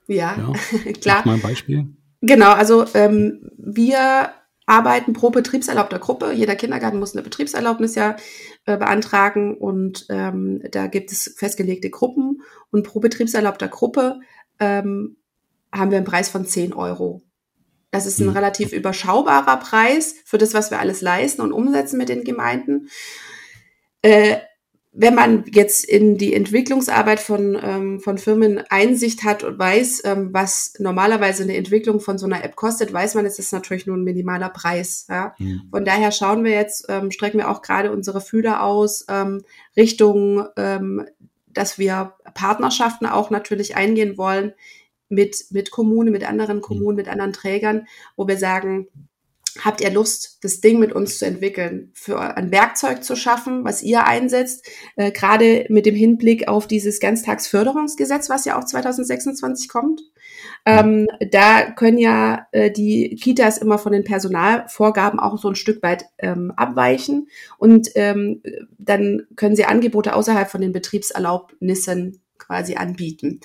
ja, 0.07 0.35
ja. 0.37 0.91
klar. 1.01 1.25
Mal 1.25 1.35
ein 1.35 1.41
Beispiel. 1.41 1.87
Genau, 2.21 2.51
also 2.51 2.85
ähm, 2.93 3.49
wir 3.57 4.31
arbeiten 4.65 5.13
pro 5.13 5.29
betriebserlaubter 5.29 5.99
Gruppe. 5.99 6.33
Jeder 6.33 6.55
Kindergarten 6.55 6.99
muss 6.99 7.13
eine 7.13 7.23
Betriebserlaubnis 7.23 7.95
ja 7.95 8.15
äh, 8.65 8.77
beantragen 8.77 9.57
und 9.57 10.05
ähm, 10.09 10.61
da 10.71 10.87
gibt 10.87 11.11
es 11.11 11.35
festgelegte 11.37 11.89
Gruppen 11.89 12.41
und 12.71 12.83
pro 12.83 12.99
betriebserlaubter 12.99 13.69
Gruppe 13.69 14.19
ähm, 14.59 15.17
haben 15.71 15.91
wir 15.91 15.97
einen 15.97 16.05
Preis 16.05 16.29
von 16.29 16.45
10 16.45 16.73
Euro. 16.73 17.21
Das 17.97 18.05
ist 18.05 18.19
ein 18.19 18.27
mhm. 18.27 18.33
relativ 18.33 18.73
überschaubarer 18.73 19.57
Preis 19.57 20.13
für 20.23 20.37
das, 20.37 20.53
was 20.53 20.69
wir 20.69 20.79
alles 20.79 21.01
leisten 21.01 21.41
und 21.41 21.51
umsetzen 21.51 21.97
mit 21.97 22.09
den 22.09 22.23
Gemeinden. 22.23 22.89
Äh, 24.03 24.37
wenn 24.99 25.15
man 25.15 25.45
jetzt 25.51 25.83
in 25.83 26.17
die 26.17 26.35
Entwicklungsarbeit 26.35 27.19
von, 27.19 27.57
ähm, 27.59 27.99
von 27.99 28.19
Firmen 28.19 28.63
Einsicht 28.69 29.23
hat 29.23 29.43
und 29.43 29.57
weiß, 29.57 30.03
ähm, 30.05 30.29
was 30.31 30.73
normalerweise 30.77 31.41
eine 31.41 31.55
Entwicklung 31.55 31.99
von 31.99 32.19
so 32.19 32.27
einer 32.27 32.43
App 32.43 32.55
kostet, 32.55 32.93
weiß 32.93 33.15
man, 33.15 33.25
es 33.25 33.39
ist 33.39 33.51
natürlich 33.51 33.87
nur 33.87 33.97
ein 33.97 34.03
minimaler 34.03 34.49
Preis. 34.49 35.07
Ja? 35.09 35.33
Mhm. 35.39 35.63
Von 35.71 35.83
daher 35.83 36.11
schauen 36.11 36.43
wir 36.43 36.51
jetzt, 36.51 36.85
ähm, 36.89 37.09
strecken 37.09 37.39
wir 37.39 37.49
auch 37.49 37.63
gerade 37.63 37.91
unsere 37.91 38.21
Fühler 38.21 38.63
aus 38.63 39.05
ähm, 39.09 39.41
Richtung, 39.75 40.45
ähm, 40.55 41.05
dass 41.47 41.79
wir 41.79 42.13
Partnerschaften 42.35 43.07
auch 43.07 43.31
natürlich 43.31 43.75
eingehen 43.75 44.17
wollen, 44.17 44.53
mit, 45.09 45.45
mit 45.51 45.71
Kommunen, 45.71 46.11
mit 46.11 46.27
anderen 46.27 46.61
Kommunen, 46.61 46.95
mit 46.95 47.07
anderen 47.07 47.33
Trägern, 47.33 47.87
wo 48.15 48.27
wir 48.27 48.37
sagen, 48.37 48.87
habt 49.63 49.81
ihr 49.81 49.91
Lust, 49.91 50.37
das 50.41 50.61
Ding 50.61 50.79
mit 50.79 50.93
uns 50.93 51.19
zu 51.19 51.25
entwickeln, 51.25 51.91
für 51.93 52.19
ein 52.19 52.51
Werkzeug 52.51 53.03
zu 53.03 53.15
schaffen, 53.15 53.63
was 53.63 53.83
ihr 53.83 54.05
einsetzt, 54.05 54.65
äh, 54.95 55.11
gerade 55.11 55.65
mit 55.69 55.85
dem 55.85 55.95
Hinblick 55.95 56.47
auf 56.47 56.67
dieses 56.67 56.99
Ganztagsförderungsgesetz, 56.99 58.29
was 58.29 58.45
ja 58.45 58.57
auch 58.59 58.65
2026 58.65 59.69
kommt. 59.69 60.01
Ähm, 60.65 61.07
da 61.31 61.71
können 61.71 61.97
ja 61.97 62.47
äh, 62.51 62.69
die 62.69 63.15
Kitas 63.15 63.57
immer 63.57 63.77
von 63.77 63.91
den 63.91 64.03
Personalvorgaben 64.03 65.19
auch 65.19 65.37
so 65.37 65.47
ein 65.47 65.55
Stück 65.55 65.81
weit 65.81 66.05
ähm, 66.19 66.51
abweichen 66.55 67.29
und 67.57 67.89
ähm, 67.95 68.43
dann 68.77 69.23
können 69.35 69.55
sie 69.55 69.65
Angebote 69.65 70.13
außerhalb 70.13 70.49
von 70.49 70.61
den 70.61 70.73
Betriebserlaubnissen 70.73 72.21
quasi 72.37 72.75
anbieten. 72.75 73.39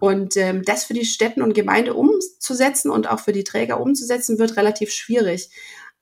Und 0.00 0.36
ähm, 0.36 0.62
das 0.62 0.84
für 0.84 0.94
die 0.94 1.04
Städten 1.04 1.42
und 1.42 1.54
Gemeinde 1.54 1.94
umzusetzen 1.94 2.90
und 2.90 3.08
auch 3.08 3.20
für 3.20 3.32
die 3.32 3.44
Träger 3.44 3.80
umzusetzen, 3.80 4.38
wird 4.38 4.56
relativ 4.56 4.90
schwierig. 4.90 5.50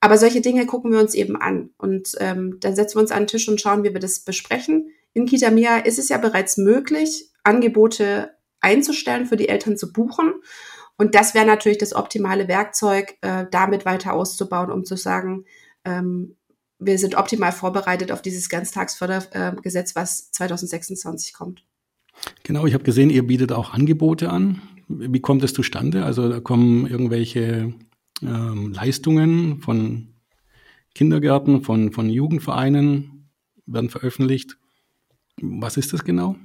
Aber 0.01 0.17
solche 0.17 0.41
Dinge 0.41 0.67
gucken 0.67 0.93
wir 0.93 1.01
uns 1.01 1.15
eben 1.15 1.37
an. 1.37 1.71
Und 1.77 2.13
ähm, 2.21 2.59
dann 2.61 2.77
setzen 2.77 2.97
wir 2.97 3.03
uns 3.03 3.11
an 3.11 3.23
den 3.23 3.27
Tisch 3.27 3.49
und 3.49 3.61
schauen, 3.61 3.83
wie 3.83 3.93
wir 3.93 4.01
das 4.01 4.21
besprechen. 4.21 4.91
In 5.13 5.27
Kita 5.27 5.51
Mia 5.51 5.79
ist 5.79 5.99
es 5.99 6.09
ja 6.09 6.19
bereits 6.19 6.57
möglich, 6.57 7.31
Angebote 7.43 8.31
einzustellen, 8.61 9.27
für 9.27 9.37
die 9.37 9.49
Eltern 9.49 9.77
zu 9.77 9.93
buchen. 9.93 10.33
Und 10.97 11.15
das 11.15 11.35
wäre 11.35 11.47
natürlich 11.47 11.79
das 11.79 11.95
optimale 11.95 12.47
Werkzeug, 12.47 13.17
äh, 13.23 13.47
damit 13.51 13.85
weiter 13.85 14.13
auszubauen, 14.13 14.71
um 14.71 14.85
zu 14.85 14.97
sagen, 14.97 15.45
ähm, 15.85 16.37
wir 16.79 16.99
sind 16.99 17.17
optimal 17.17 17.51
vorbereitet 17.51 18.13
auf 18.13 18.23
dieses 18.23 18.49
Ganztagsfördergesetz, 18.49 19.97
was 19.97 20.31
2026 20.31 21.35
kommt. 21.35 21.65
Genau, 22.43 22.67
ich 22.67 22.75
habe 22.75 22.85
gesehen, 22.85 23.11
ihr 23.11 23.27
bietet 23.27 23.53
auch 23.53 23.73
Angebote 23.73 24.31
an. 24.31 24.63
Wie 24.89 25.21
kommt 25.21 25.43
es 25.45 25.53
zustande? 25.53 26.05
Also 26.05 26.29
da 26.29 26.41
kommen 26.41 26.87
irgendwelche 26.87 27.75
ähm, 28.23 28.73
Leistungen 28.73 29.61
von 29.61 30.15
Kindergärten, 30.95 31.63
von, 31.63 31.93
von 31.93 32.09
Jugendvereinen, 32.09 33.31
werden 33.67 33.91
veröffentlicht. 33.91 34.57
Was 35.41 35.77
ist 35.77 35.93
das 35.93 36.05
genau? 36.05 36.37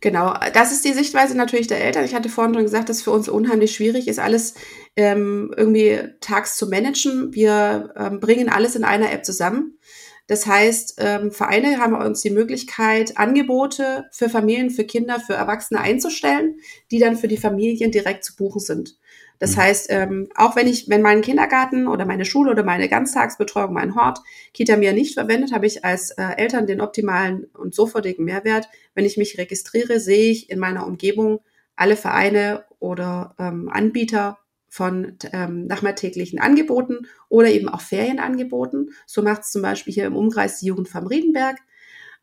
Genau, 0.00 0.34
das 0.52 0.72
ist 0.72 0.84
die 0.84 0.92
Sichtweise 0.92 1.36
natürlich 1.36 1.66
der 1.66 1.82
Eltern. 1.82 2.04
Ich 2.04 2.14
hatte 2.14 2.28
vorhin 2.28 2.54
schon 2.54 2.64
gesagt, 2.64 2.88
dass 2.88 3.02
für 3.02 3.10
uns 3.10 3.28
unheimlich 3.28 3.74
schwierig 3.74 4.06
ist, 4.06 4.18
alles 4.18 4.54
ähm, 4.96 5.54
irgendwie 5.56 5.98
tags 6.20 6.58
zu 6.58 6.68
managen. 6.68 7.32
Wir 7.32 7.94
ähm, 7.96 8.20
bringen 8.20 8.50
alles 8.50 8.76
in 8.76 8.84
einer 8.84 9.10
App 9.12 9.24
zusammen. 9.24 9.78
Das 10.26 10.46
heißt, 10.46 10.94
ähm, 10.98 11.30
Vereine 11.32 11.78
haben 11.78 11.94
uns 11.94 12.22
die 12.22 12.30
Möglichkeit, 12.30 13.18
Angebote 13.18 14.06
für 14.10 14.30
Familien, 14.30 14.70
für 14.70 14.84
Kinder, 14.84 15.20
für 15.20 15.34
Erwachsene 15.34 15.80
einzustellen, 15.80 16.56
die 16.90 16.98
dann 16.98 17.16
für 17.16 17.28
die 17.28 17.36
Familien 17.36 17.90
direkt 17.90 18.24
zu 18.24 18.34
buchen 18.34 18.60
sind. 18.60 18.96
Das 19.38 19.56
mhm. 19.56 19.60
heißt, 19.60 19.86
ähm, 19.90 20.28
auch 20.34 20.56
wenn 20.56 20.66
ich, 20.66 20.88
wenn 20.88 21.02
mein 21.02 21.20
Kindergarten 21.20 21.86
oder 21.88 22.06
meine 22.06 22.24
Schule 22.24 22.52
oder 22.52 22.62
meine 22.62 22.88
Ganztagsbetreuung, 22.88 23.74
mein 23.74 23.94
Hort, 23.94 24.20
Kita 24.54 24.76
mir 24.76 24.94
nicht 24.94 25.14
verwendet, 25.14 25.52
habe 25.52 25.66
ich 25.66 25.84
als 25.84 26.12
äh, 26.12 26.22
Eltern 26.36 26.66
den 26.66 26.80
optimalen 26.80 27.44
und 27.52 27.74
sofortigen 27.74 28.24
Mehrwert. 28.24 28.68
Wenn 28.94 29.04
ich 29.04 29.18
mich 29.18 29.36
registriere, 29.36 30.00
sehe 30.00 30.30
ich 30.30 30.48
in 30.48 30.58
meiner 30.58 30.86
Umgebung 30.86 31.40
alle 31.76 31.96
Vereine 31.96 32.64
oder 32.78 33.34
ähm, 33.38 33.68
Anbieter 33.70 34.38
von 34.74 35.18
ähm, 35.32 35.68
nachmittäglichen 35.68 36.40
Angeboten 36.40 37.06
oder 37.28 37.46
eben 37.46 37.68
auch 37.68 37.80
Ferienangeboten. 37.80 38.90
So 39.06 39.22
macht 39.22 39.42
es 39.42 39.52
zum 39.52 39.62
Beispiel 39.62 39.94
hier 39.94 40.04
im 40.04 40.16
Umkreis 40.16 40.58
die 40.58 40.66
Jugend 40.66 40.88
vom 40.88 41.06
Riedenberg, 41.06 41.58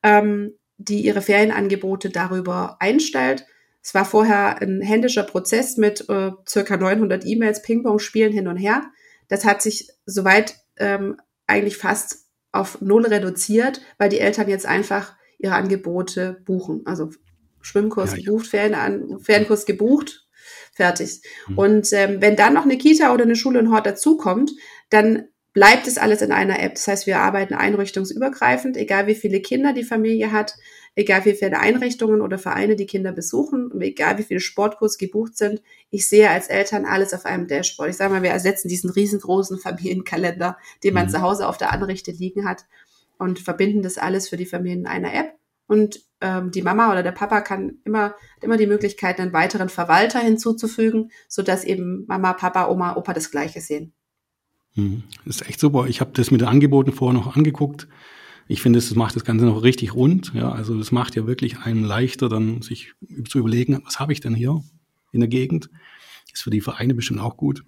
ähm, 0.04 0.52
die 0.78 1.00
ihre 1.00 1.22
Ferienangebote 1.22 2.10
darüber 2.10 2.76
einstellt. 2.82 3.46
Es 3.82 3.94
war 3.94 4.04
vorher 4.04 4.62
ein 4.62 4.82
händischer 4.82 5.24
Prozess 5.24 5.78
mit 5.78 6.10
äh, 6.10 6.32
circa 6.46 6.76
900 6.76 7.26
E-Mails, 7.26 7.62
Ping-Pong-Spielen 7.62 8.34
hin 8.34 8.50
und 8.50 8.58
her. 8.58 8.84
Das 9.30 9.46
hat 9.46 9.62
sich 9.62 9.88
soweit 10.06 10.58
ähm, 10.76 11.16
eigentlich 11.48 11.78
fast 11.78 12.26
auf 12.52 12.82
null 12.82 13.06
reduziert, 13.06 13.80
weil 13.98 14.10
die 14.10 14.20
Eltern 14.20 14.50
jetzt 14.50 14.66
einfach 14.66 15.16
ihre 15.40 15.56
Angebote 15.56 16.42
buchen. 16.44 16.82
Also 16.84 17.12
Schwimmkurs 17.62 18.12
ja, 18.12 18.18
gebucht, 18.18 18.48
Ferien, 18.48 19.22
Ferienkurs 19.22 19.66
gebucht, 19.66 20.28
fertig. 20.73 21.21
Mhm. 21.47 21.58
Und 21.58 21.93
ähm, 21.93 22.21
wenn 22.21 22.36
dann 22.36 22.54
noch 22.54 22.63
eine 22.63 22.77
Kita 22.77 23.13
oder 23.13 23.23
eine 23.23 23.36
Schule 23.36 23.60
in 23.60 23.71
Hort 23.71 23.86
dazukommt, 23.86 24.51
dann 24.89 25.27
bleibt 25.54 25.88
es 25.88 25.97
alles 25.97 26.21
in 26.21 26.32
einer 26.32 26.62
App. 26.62 26.75
Das 26.75 26.88
heißt, 26.88 27.08
wir 27.08 27.19
arbeiten 27.19 27.54
einrichtungsübergreifend, 27.54 28.77
egal 28.77 29.08
wie 29.08 29.15
viele 29.15 29.41
Kinder 29.41 29.73
die 29.73 29.84
Familie 29.84 30.32
hat, 30.32 30.56
egal 30.95 31.25
wie 31.25 31.34
viele 31.34 31.60
Einrichtungen 31.60 32.21
oder 32.21 32.38
Vereine 32.38 32.75
die 32.75 32.86
Kinder 32.86 33.12
besuchen, 33.12 33.71
egal 33.82 34.17
wie 34.17 34.23
viele 34.23 34.39
Sportkurs 34.39 34.97
gebucht 34.97 35.38
sind. 35.38 35.62
Ich 35.89 36.08
sehe 36.08 36.30
als 36.30 36.47
Eltern 36.47 36.86
alles 36.86 37.13
auf 37.13 37.25
einem 37.25 37.47
Dashboard. 37.47 37.89
Ich 37.89 37.97
sage 37.97 38.13
mal, 38.13 38.23
wir 38.23 38.32
ersetzen 38.32 38.67
diesen 38.67 38.89
riesengroßen 38.89 39.60
Familienkalender, 39.60 40.58
den 40.84 40.93
man 40.93 41.08
mhm. 41.08 41.10
zu 41.10 41.21
Hause 41.21 41.47
auf 41.47 41.58
der 41.58 41.71
Anrichte 41.71 42.12
liegen 42.12 42.47
hat 42.47 42.65
und 43.17 43.39
verbinden 43.39 43.82
das 43.82 43.97
alles 43.97 44.30
für 44.30 44.38
die 44.38 44.45
Familien 44.45 44.82
in 44.82 44.88
einer 44.88 45.13
App. 45.13 45.34
Und 45.71 46.01
ähm, 46.19 46.51
die 46.51 46.63
Mama 46.63 46.91
oder 46.91 47.01
der 47.01 47.13
Papa 47.13 47.39
kann 47.39 47.75
immer, 47.86 48.13
immer 48.41 48.57
die 48.57 48.67
Möglichkeit, 48.67 49.21
einen 49.21 49.31
weiteren 49.31 49.69
Verwalter 49.69 50.19
hinzuzufügen, 50.19 51.12
sodass 51.29 51.63
eben 51.63 52.03
Mama, 52.10 52.34
Papa, 52.34 52.67
Oma, 52.67 52.97
Opa 52.97 53.13
das 53.13 53.31
Gleiche 53.31 53.62
sehen. 53.62 53.93
Hm, 54.73 55.03
das 55.23 55.38
ist 55.38 55.47
echt 55.47 55.62
super. 55.62 55.88
Ich 55.88 56.01
habe 56.01 56.12
das 56.13 56.29
mit 56.29 56.41
den 56.41 56.49
Angeboten 56.49 56.91
vorher 56.91 57.17
noch 57.17 57.38
angeguckt. 57.38 57.88
Ich 58.49 58.62
finde, 58.62 58.79
das 58.79 58.93
macht 58.95 59.15
das 59.15 59.23
Ganze 59.23 59.45
noch 59.45 59.63
richtig 59.63 59.95
rund. 59.95 60.34
Ja, 60.36 60.51
also 60.51 60.77
das 60.77 60.91
macht 60.91 61.15
ja 61.15 61.25
wirklich 61.25 61.60
einem 61.60 61.86
leichter, 61.86 62.27
dann 62.27 62.62
sich 62.62 62.91
zu 63.29 63.39
überlegen, 63.39 63.81
was 63.86 64.01
habe 64.01 64.12
ich 64.12 64.19
denn 64.19 64.36
hier 64.36 64.62
in 65.13 65.21
der 65.21 65.29
Gegend? 65.29 65.69
Ist 66.34 66.43
für 66.43 66.49
die 66.49 66.60
Vereine 66.60 66.95
bestimmt 66.95 67.21
auch 67.21 67.38
gut. 67.38 67.63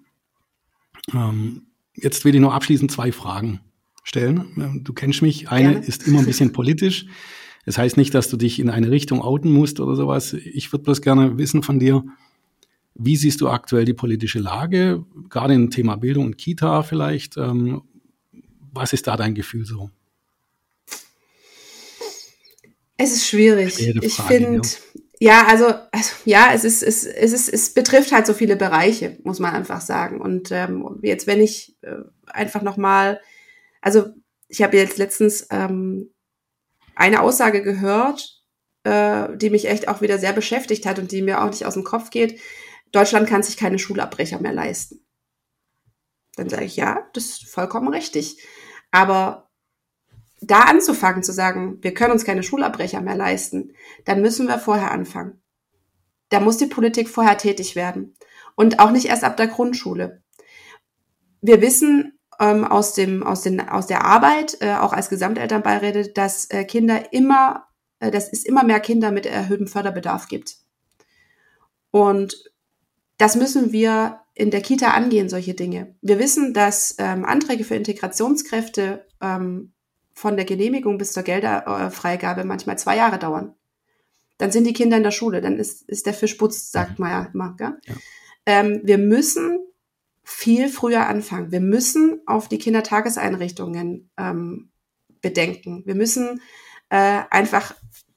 Ähm, 1.14 1.68
jetzt 1.94 2.26
will 2.26 2.34
ich 2.34 2.40
noch 2.42 2.52
abschließend 2.52 2.90
zwei 2.90 3.12
Fragen 3.12 3.60
stellen. 4.02 4.82
Du 4.84 4.92
kennst 4.92 5.22
mich. 5.22 5.48
Eine 5.48 5.70
Gerne. 5.70 5.86
ist 5.86 6.06
immer 6.06 6.18
ein 6.18 6.26
bisschen 6.26 6.52
politisch. 6.52 7.06
Das 7.66 7.78
heißt 7.78 7.96
nicht, 7.96 8.14
dass 8.14 8.28
du 8.28 8.36
dich 8.36 8.58
in 8.58 8.70
eine 8.70 8.90
Richtung 8.90 9.22
outen 9.22 9.50
musst 9.50 9.80
oder 9.80 9.96
sowas. 9.96 10.32
Ich 10.32 10.72
würde 10.72 10.84
bloß 10.84 11.00
gerne 11.00 11.38
wissen 11.38 11.62
von 11.62 11.78
dir, 11.78 12.04
wie 12.94 13.16
siehst 13.16 13.40
du 13.40 13.48
aktuell 13.48 13.84
die 13.84 13.94
politische 13.94 14.38
Lage, 14.38 15.04
gerade 15.28 15.54
im 15.54 15.70
Thema 15.70 15.96
Bildung 15.96 16.26
und 16.26 16.38
Kita 16.38 16.82
vielleicht? 16.82 17.36
Ähm, 17.36 17.82
was 18.72 18.92
ist 18.92 19.06
da 19.06 19.16
dein 19.16 19.34
Gefühl 19.34 19.64
so? 19.64 19.90
Es 22.96 23.12
ist 23.12 23.26
schwierig. 23.26 23.80
ich 23.80 24.14
finde, 24.14 24.68
ja. 25.18 25.42
ja, 25.42 25.46
also, 25.48 25.66
also, 25.90 26.10
ja, 26.24 26.50
es 26.54 26.64
ist, 26.64 26.82
es, 26.82 27.04
es 27.04 27.32
ist, 27.32 27.48
es 27.48 27.74
betrifft 27.74 28.12
halt 28.12 28.26
so 28.26 28.34
viele 28.34 28.56
Bereiche, 28.56 29.18
muss 29.24 29.40
man 29.40 29.52
einfach 29.52 29.80
sagen. 29.80 30.20
Und 30.20 30.52
ähm, 30.52 31.00
jetzt, 31.02 31.26
wenn 31.26 31.40
ich 31.40 31.76
äh, 31.82 31.96
einfach 32.26 32.62
noch 32.62 32.76
mal, 32.76 33.20
also 33.80 34.06
ich 34.48 34.62
habe 34.62 34.76
jetzt 34.76 34.98
letztens 34.98 35.48
ähm, 35.50 36.10
eine 36.96 37.20
Aussage 37.20 37.62
gehört, 37.62 38.42
äh, 38.84 39.36
die 39.36 39.50
mich 39.50 39.68
echt 39.68 39.88
auch 39.88 40.00
wieder 40.00 40.18
sehr 40.18 40.32
beschäftigt 40.32 40.86
hat 40.86 40.98
und 40.98 41.12
die 41.12 41.22
mir 41.22 41.42
auch 41.42 41.50
nicht 41.50 41.66
aus 41.66 41.74
dem 41.74 41.84
Kopf 41.84 42.10
geht. 42.10 42.40
Deutschland 42.92 43.28
kann 43.28 43.42
sich 43.42 43.56
keine 43.56 43.78
Schulabbrecher 43.78 44.40
mehr 44.40 44.52
leisten. 44.52 45.04
Dann 46.36 46.48
sage 46.48 46.64
ich, 46.64 46.76
ja, 46.76 47.08
das 47.12 47.24
ist 47.24 47.48
vollkommen 47.48 47.88
richtig. 47.88 48.42
Aber 48.90 49.50
da 50.40 50.60
anzufangen 50.62 51.22
zu 51.22 51.32
sagen, 51.32 51.78
wir 51.82 51.94
können 51.94 52.12
uns 52.12 52.24
keine 52.24 52.42
Schulabbrecher 52.42 53.00
mehr 53.00 53.16
leisten, 53.16 53.72
dann 54.04 54.20
müssen 54.20 54.46
wir 54.46 54.58
vorher 54.58 54.90
anfangen. 54.90 55.42
Da 56.28 56.40
muss 56.40 56.58
die 56.58 56.66
Politik 56.66 57.08
vorher 57.08 57.38
tätig 57.38 57.76
werden. 57.76 58.16
Und 58.56 58.78
auch 58.78 58.90
nicht 58.90 59.06
erst 59.06 59.24
ab 59.24 59.36
der 59.36 59.48
Grundschule. 59.48 60.22
Wir 61.40 61.60
wissen, 61.60 62.18
ähm, 62.44 62.64
aus, 62.64 62.92
dem, 62.92 63.22
aus, 63.22 63.42
den, 63.42 63.60
aus 63.60 63.86
der 63.86 64.04
Arbeit, 64.04 64.58
äh, 64.60 64.74
auch 64.74 64.92
als 64.92 65.08
Gesamtelternbeiräte, 65.08 66.10
dass 66.10 66.50
äh, 66.50 66.64
Kinder 66.64 67.12
immer, 67.12 67.66
äh, 68.00 68.10
dass 68.10 68.32
es 68.32 68.44
immer 68.44 68.64
mehr 68.64 68.80
Kinder 68.80 69.10
mit 69.10 69.26
erhöhtem 69.26 69.66
Förderbedarf 69.66 70.28
gibt. 70.28 70.56
Und 71.90 72.50
das 73.18 73.36
müssen 73.36 73.72
wir 73.72 74.20
in 74.34 74.50
der 74.50 74.60
Kita 74.60 74.88
angehen, 74.90 75.28
solche 75.28 75.54
Dinge. 75.54 75.94
Wir 76.02 76.18
wissen, 76.18 76.52
dass 76.52 76.96
ähm, 76.98 77.24
Anträge 77.24 77.64
für 77.64 77.76
Integrationskräfte 77.76 79.06
ähm, 79.20 79.72
von 80.12 80.36
der 80.36 80.44
Genehmigung 80.44 80.98
bis 80.98 81.12
zur 81.12 81.22
Gelderfreigabe 81.22 82.44
manchmal 82.44 82.78
zwei 82.78 82.96
Jahre 82.96 83.18
dauern. 83.18 83.54
Dann 84.38 84.50
sind 84.50 84.66
die 84.66 84.72
Kinder 84.72 84.96
in 84.96 85.04
der 85.04 85.12
Schule, 85.12 85.40
dann 85.40 85.58
ist, 85.58 85.88
ist 85.88 86.06
der 86.06 86.14
Fisch 86.14 86.34
putzt, 86.34 86.72
sagt 86.72 86.98
mhm. 86.98 87.04
man 87.04 87.10
ja 87.10 87.30
immer. 87.32 87.54
Gell? 87.56 87.78
Ja. 87.86 87.94
Ähm, 88.46 88.80
wir 88.82 88.98
müssen 88.98 89.60
viel 90.24 90.68
früher 90.68 91.06
anfangen. 91.06 91.52
Wir 91.52 91.60
müssen 91.60 92.20
auf 92.26 92.48
die 92.48 92.58
Kindertageseinrichtungen 92.58 94.10
ähm, 94.18 94.70
bedenken. 95.20 95.82
Wir 95.86 95.94
müssen 95.94 96.40
äh, 96.88 97.22
einfach 97.30 97.74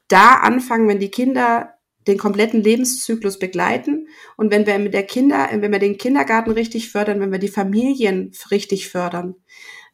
da 0.08 0.36
anfangen, 0.36 0.88
wenn 0.88 1.00
die 1.00 1.12
Kinder 1.12 1.74
den 2.08 2.17
kompletten 2.17 2.63
Lebenszyklus 2.63 3.38
begleiten 3.38 4.08
und 4.38 4.50
wenn 4.50 4.65
wir 4.65 4.80
mit 4.80 4.93
der 4.93 5.04
Kinder, 5.04 5.50
wenn 5.52 5.72
wir 5.72 5.80
den 5.80 5.98
Kindergarten 5.98 6.52
richtig 6.52 6.89
fördern, 6.89 7.20
wenn 7.20 7.34
wir 7.34 7.39
die 7.39 7.50
Familien 7.50 8.32
richtig 8.50 8.89
fördern, 8.89 9.36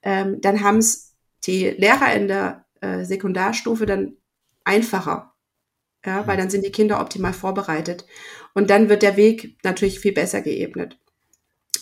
ähm, 0.04 0.40
dann 0.40 0.62
haben 0.62 0.78
es 0.78 1.16
die 1.46 1.70
Lehrer 1.70 2.14
in 2.14 2.28
der 2.28 2.66
äh, 2.82 3.04
Sekundarstufe 3.04 3.88
dann 3.88 4.18
einfacher. 4.64 5.34
Ja, 6.06 6.28
weil 6.28 6.36
dann 6.36 6.50
sind 6.50 6.66
die 6.66 6.72
Kinder 6.72 7.00
optimal 7.00 7.32
vorbereitet. 7.32 8.06
Und 8.54 8.70
dann 8.70 8.90
wird 8.90 9.04
der 9.04 9.16
Weg 9.16 9.58
natürlich 9.64 10.02
viel 10.02 10.12
besser 10.12 10.42
geebnet. 10.42 11.00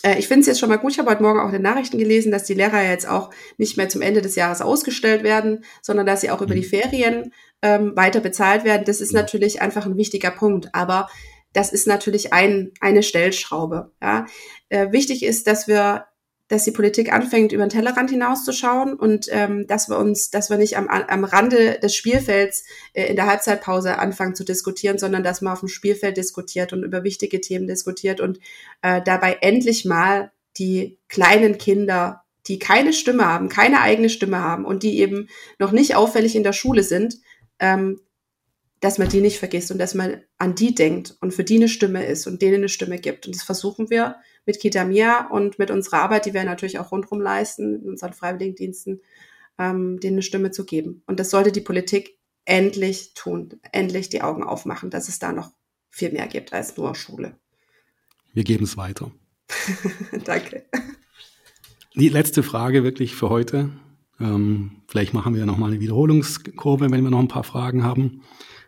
Äh, 0.02 0.18
ich 0.18 0.28
finde 0.28 0.40
es 0.40 0.46
jetzt 0.46 0.60
schon 0.60 0.68
mal 0.68 0.76
gut. 0.76 0.92
Ich 0.92 0.98
habe 0.98 1.10
heute 1.10 1.22
Morgen 1.22 1.40
auch 1.40 1.46
in 1.46 1.52
den 1.52 1.62
Nachrichten 1.62 1.98
gelesen, 1.98 2.32
dass 2.32 2.44
die 2.44 2.54
Lehrer 2.54 2.82
jetzt 2.82 3.08
auch 3.08 3.30
nicht 3.56 3.76
mehr 3.76 3.88
zum 3.88 4.02
Ende 4.02 4.22
des 4.22 4.34
Jahres 4.34 4.60
ausgestellt 4.60 5.22
werden, 5.22 5.64
sondern 5.80 6.06
dass 6.06 6.20
sie 6.20 6.30
auch 6.30 6.42
über 6.42 6.54
die 6.54 6.62
mhm. 6.62 6.70
Ferien 6.70 7.32
ähm, 7.62 7.92
weiter 7.96 8.20
bezahlt 8.20 8.64
werden. 8.64 8.84
Das 8.84 9.00
ist 9.00 9.12
natürlich 9.12 9.62
einfach 9.62 9.86
ein 9.86 9.96
wichtiger 9.96 10.30
Punkt. 10.30 10.74
Aber 10.74 11.08
das 11.52 11.72
ist 11.72 11.86
natürlich 11.86 12.32
ein, 12.32 12.72
eine 12.80 13.02
Stellschraube. 13.02 13.92
Ja. 14.00 14.26
Äh, 14.68 14.92
wichtig 14.92 15.22
ist, 15.22 15.46
dass 15.46 15.68
wir 15.68 16.06
dass 16.52 16.64
die 16.64 16.70
Politik 16.70 17.10
anfängt, 17.10 17.52
über 17.52 17.64
den 17.64 17.70
Tellerrand 17.70 18.10
hinauszuschauen 18.10 18.92
und 18.92 19.26
ähm, 19.30 19.66
dass 19.66 19.88
wir 19.88 19.96
uns, 19.98 20.28
dass 20.28 20.50
wir 20.50 20.58
nicht 20.58 20.76
am, 20.76 20.86
am 20.86 21.24
Rande 21.24 21.78
des 21.82 21.96
Spielfelds 21.96 22.64
äh, 22.92 23.06
in 23.06 23.16
der 23.16 23.26
Halbzeitpause 23.26 23.98
anfangen 23.98 24.34
zu 24.34 24.44
diskutieren, 24.44 24.98
sondern 24.98 25.24
dass 25.24 25.40
man 25.40 25.54
auf 25.54 25.60
dem 25.60 25.70
Spielfeld 25.70 26.18
diskutiert 26.18 26.74
und 26.74 26.82
über 26.82 27.04
wichtige 27.04 27.40
Themen 27.40 27.66
diskutiert 27.66 28.20
und 28.20 28.38
äh, 28.82 29.00
dabei 29.02 29.38
endlich 29.40 29.86
mal 29.86 30.30
die 30.58 30.98
kleinen 31.08 31.56
Kinder, 31.56 32.22
die 32.46 32.58
keine 32.58 32.92
Stimme 32.92 33.24
haben, 33.24 33.48
keine 33.48 33.80
eigene 33.80 34.10
Stimme 34.10 34.40
haben 34.40 34.66
und 34.66 34.82
die 34.82 34.98
eben 34.98 35.30
noch 35.58 35.72
nicht 35.72 35.96
auffällig 35.96 36.36
in 36.36 36.42
der 36.42 36.52
Schule 36.52 36.82
sind, 36.82 37.16
ähm, 37.60 37.98
dass 38.82 38.98
man 38.98 39.08
die 39.08 39.20
nicht 39.20 39.38
vergisst 39.38 39.70
und 39.70 39.78
dass 39.78 39.94
man 39.94 40.22
an 40.38 40.56
die 40.56 40.74
denkt 40.74 41.16
und 41.20 41.32
für 41.32 41.44
die 41.44 41.54
eine 41.54 41.68
Stimme 41.68 42.04
ist 42.04 42.26
und 42.26 42.42
denen 42.42 42.56
eine 42.56 42.68
Stimme 42.68 42.98
gibt. 42.98 43.26
Und 43.26 43.36
das 43.36 43.44
versuchen 43.44 43.90
wir 43.90 44.16
mit 44.44 44.58
Kitamia 44.58 45.28
und 45.28 45.56
mit 45.60 45.70
unserer 45.70 46.00
Arbeit, 46.02 46.26
die 46.26 46.34
wir 46.34 46.42
natürlich 46.42 46.80
auch 46.80 46.90
rundherum 46.90 47.20
leisten, 47.20 47.80
in 47.80 47.90
unseren 47.90 48.12
Freiwilligendiensten, 48.12 49.00
ähm, 49.56 50.00
denen 50.00 50.16
eine 50.16 50.22
Stimme 50.22 50.50
zu 50.50 50.66
geben. 50.66 51.04
Und 51.06 51.20
das 51.20 51.30
sollte 51.30 51.52
die 51.52 51.60
Politik 51.60 52.18
endlich 52.44 53.14
tun, 53.14 53.60
endlich 53.70 54.08
die 54.08 54.20
Augen 54.20 54.42
aufmachen, 54.42 54.90
dass 54.90 55.08
es 55.08 55.20
da 55.20 55.30
noch 55.30 55.52
viel 55.88 56.10
mehr 56.10 56.26
gibt 56.26 56.52
als 56.52 56.76
nur 56.76 56.96
Schule. 56.96 57.36
Wir 58.34 58.42
geben 58.42 58.64
es 58.64 58.76
weiter. 58.76 59.12
Danke. 60.24 60.64
Die 61.94 62.08
letzte 62.08 62.42
Frage 62.42 62.82
wirklich 62.82 63.14
für 63.14 63.28
heute. 63.28 63.70
Ähm, 64.18 64.82
vielleicht 64.88 65.14
machen 65.14 65.36
wir 65.36 65.46
nochmal 65.46 65.70
eine 65.70 65.80
Wiederholungskurve, 65.80 66.90
wenn 66.90 67.04
wir 67.04 67.10
noch 67.10 67.20
ein 67.20 67.28
paar 67.28 67.44
Fragen 67.44 67.84
haben. 67.84 68.22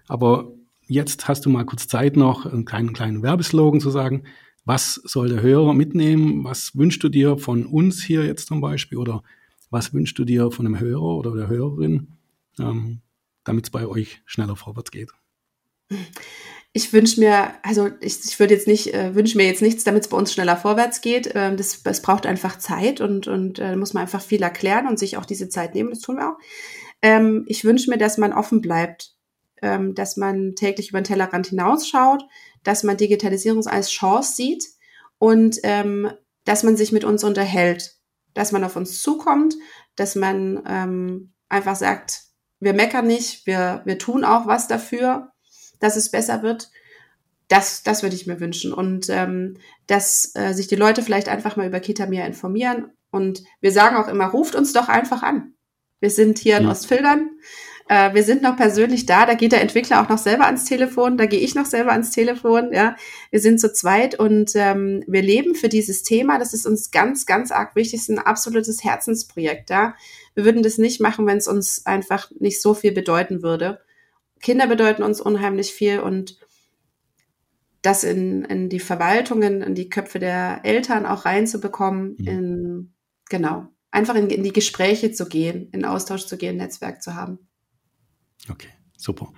Aber 0.09 0.53
jetzt 0.87 1.29
hast 1.29 1.47
du 1.47 1.51
mal 1.51 1.65
kurz 1.65 1.89
Zeit 1.89 2.17
noch, 2.17 2.47
einen 2.47 2.65
kleinen, 2.65 2.93
kleinen 2.93 3.23
Werbeslogan 3.23 3.81
zu 3.81 3.91
sagen. 3.91 4.25
Was 4.65 4.95
soll 4.95 5.29
der 5.29 5.43
Hörer 5.43 5.75
mitnehmen? 5.75 6.45
Was 6.45 6.77
wünschst 6.77 7.03
du 7.03 7.09
dir 7.09 7.37
von 7.37 7.67
uns 7.67 8.03
hier 8.03 8.25
jetzt 8.25 8.47
zum 8.47 8.61
Beispiel? 8.61 8.99
Oder 8.99 9.23
was 9.71 9.93
wünschst 9.93 10.19
du 10.19 10.25
dir 10.25 10.51
von 10.51 10.67
einem 10.67 10.79
Hörer 10.79 11.03
oder 11.03 11.35
der 11.35 11.49
Hörerin, 11.49 12.09
ähm, 12.59 13.01
damit 13.45 13.65
es 13.65 13.71
bei 13.71 13.87
euch 13.87 14.23
schneller 14.25 14.57
vorwärts 14.57 14.91
geht? 14.91 15.11
Ich 16.73 16.93
wünsche 16.93 17.21
mir, 17.21 17.53
also 17.63 17.91
ich, 18.01 18.19
ich 18.25 18.39
würde 18.41 18.55
jetzt 18.55 18.67
nicht, 18.67 18.95
äh, 18.95 19.15
wünsche 19.15 19.37
mir 19.37 19.47
jetzt 19.47 19.63
nichts, 19.63 19.85
damit 19.85 20.05
es 20.05 20.09
bei 20.09 20.17
uns 20.17 20.33
schneller 20.33 20.57
vorwärts 20.57 21.01
geht. 21.03 21.31
Ähm, 21.35 21.57
das, 21.57 21.83
es 21.85 22.03
braucht 22.03 22.27
einfach 22.27 22.59
Zeit 22.59 23.01
und, 23.01 23.29
und 23.29 23.59
äh, 23.59 23.77
muss 23.77 23.95
man 23.95 24.03
einfach 24.03 24.23
viel 24.23 24.43
erklären 24.43 24.89
und 24.89 24.99
sich 24.99 25.17
auch 25.17 25.27
diese 25.27 25.49
Zeit 25.49 25.75
nehmen. 25.75 25.91
Das 25.91 26.01
tun 26.01 26.17
wir 26.17 26.31
auch. 26.31 26.39
Ähm, 27.03 27.45
ich 27.47 27.65
wünsche 27.65 27.91
mir, 27.91 27.99
dass 27.99 28.19
man 28.19 28.33
offen 28.33 28.61
bleibt, 28.61 29.14
ähm, 29.65 29.95
dass 29.95 30.17
man 30.17 30.55
täglich 30.55 30.91
über 30.91 31.01
den 31.01 31.05
Tellerrand 31.05 31.47
hinausschaut, 31.49 32.23
dass 32.63 32.83
man 32.83 32.99
Digitalisierung 32.99 33.67
als 33.67 33.91
Chance 33.91 34.35
sieht 34.35 34.65
und 35.19 35.59
ähm, 35.63 36.11
dass 36.45 36.63
man 36.63 36.77
sich 36.77 36.93
mit 36.93 37.05
uns 37.05 37.25
unterhält, 37.25 37.97
dass 38.35 38.53
man 38.53 38.63
auf 38.63 38.77
uns 38.77 39.01
zukommt, 39.01 39.55
dass 39.97 40.15
man 40.17 40.63
ähm, 40.69 41.33
einfach 41.49 41.77
sagt, 41.77 42.25
wir 42.61 42.75
meckern 42.75 43.07
nicht, 43.07 43.47
wir, 43.47 43.81
wir 43.87 43.99
tun 43.99 44.25
auch 44.25 44.47
was 44.47 44.69
dafür, 44.69 45.33
dass 45.81 45.97
es 45.97 46.11
besser 46.11 46.43
wird. 46.43 46.71
Das, 47.49 47.83
das 47.83 48.03
würde 48.03 48.17
ich 48.17 48.27
mir 48.27 48.41
wünschen. 48.41 48.73
Und 48.73 49.09
ähm, 49.09 49.57
dass 49.87 50.33
äh, 50.35 50.53
sich 50.53 50.67
die 50.67 50.77
Leute 50.77 51.03
vielleicht 51.03 51.29
einfach 51.29 51.57
mal 51.57 51.67
über 51.67 51.81
Kitamir 51.81 52.27
informieren. 52.27 52.93
Und 53.11 53.45
wir 53.61 53.73
sagen 53.73 53.97
auch 53.97 54.09
immer, 54.09 54.27
ruft 54.27 54.55
uns 54.55 54.73
doch 54.73 54.89
einfach 54.89 55.23
an. 55.23 55.55
Wir 56.01 56.11
sind 56.11 56.39
hier 56.39 56.59
in 56.59 56.67
Ostfildern. 56.67 57.31
Äh, 57.89 58.15
wir 58.15 58.23
sind 58.23 58.43
noch 58.43 58.57
persönlich 58.57 59.05
da, 59.05 59.27
da 59.27 59.35
geht 59.35 59.53
der 59.53 59.61
Entwickler 59.61 60.03
auch 60.03 60.09
noch 60.09 60.19
selber 60.19 60.47
ans 60.47 60.65
Telefon, 60.65 61.19
da 61.19 61.27
gehe 61.27 61.41
ich 61.41 61.55
noch 61.55 61.67
selber 61.67 61.93
ans 61.93 62.11
Telefon, 62.11 62.73
ja. 62.73 62.97
Wir 63.31 63.41
sind 63.41 63.61
zu 63.61 63.73
zweit 63.73 64.19
und 64.19 64.53
ähm, 64.55 65.05
wir 65.07 65.23
leben 65.23 65.55
für 65.55 65.69
dieses 65.69 66.03
Thema. 66.03 66.39
Das 66.39 66.55
ist 66.55 66.67
uns 66.67 66.91
ganz, 66.91 67.27
ganz 67.27 67.51
arg 67.51 67.77
wichtig, 67.77 68.01
das 68.01 68.09
ist 68.09 68.17
ein 68.17 68.25
absolutes 68.25 68.85
Herzensprojekt, 68.85 69.71
ja. 69.71 69.95
Wir 70.35 70.45
würden 70.45 70.63
das 70.63 70.79
nicht 70.79 71.01
machen, 71.01 71.27
wenn 71.27 71.39
es 71.39 71.47
uns 71.47 71.85
einfach 71.85 72.31
nicht 72.39 72.63
so 72.63 72.75
viel 72.75 72.93
bedeuten 72.93 73.43
würde. 73.43 73.81
Kinder 74.41 74.67
bedeuten 74.67 75.03
uns 75.03 75.21
unheimlich 75.21 75.73
viel 75.73 76.01
und 76.01 76.39
das 77.83 78.03
in, 78.03 78.45
in 78.47 78.71
die 78.71 78.81
Verwaltungen, 78.81 79.61
in 79.61 79.75
die 79.75 79.91
Köpfe 79.91 80.19
der 80.19 80.61
Eltern 80.65 81.05
auch 81.05 81.27
reinzubekommen, 81.27 82.17
mhm. 82.19 82.27
in, 82.27 82.95
genau, 83.29 83.69
einfach 83.91 84.15
in, 84.15 84.31
in 84.31 84.43
die 84.43 84.55
Gespräche 84.55 85.13
zu 85.13 85.27
gehen, 85.27 85.69
in 85.73 85.85
Austausch 85.85 86.27
zu 86.27 86.39
gehen, 86.39 86.57
Netzwerk 86.57 87.03
zu 87.03 87.15
haben. 87.15 87.39
Okay, 88.49 88.71
super. 88.97 89.33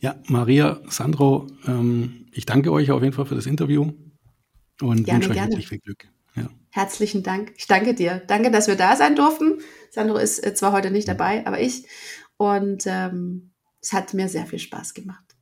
Ja, 0.00 0.16
Maria, 0.26 0.80
Sandro, 0.88 1.46
ähm, 1.66 2.26
ich 2.32 2.46
danke 2.46 2.72
euch 2.72 2.90
auf 2.90 3.02
jeden 3.02 3.14
Fall 3.14 3.26
für 3.26 3.34
das 3.34 3.46
Interview 3.46 3.92
und 4.80 5.04
gerne, 5.04 5.20
wünsche 5.20 5.30
euch 5.30 5.36
gerne. 5.36 5.62
viel 5.62 5.78
Glück. 5.78 6.08
Ja. 6.34 6.48
Herzlichen 6.70 7.22
Dank. 7.22 7.52
Ich 7.56 7.66
danke 7.66 7.94
dir. 7.94 8.22
Danke, 8.26 8.50
dass 8.50 8.66
wir 8.66 8.76
da 8.76 8.96
sein 8.96 9.14
durften. 9.14 9.58
Sandro 9.90 10.16
ist 10.16 10.44
äh, 10.44 10.54
zwar 10.54 10.72
heute 10.72 10.90
nicht 10.90 11.06
dabei, 11.06 11.46
aber 11.46 11.60
ich. 11.60 11.86
Und 12.36 12.84
ähm, 12.86 13.52
es 13.80 13.92
hat 13.92 14.14
mir 14.14 14.28
sehr 14.28 14.46
viel 14.46 14.58
Spaß 14.58 14.94
gemacht. 14.94 15.36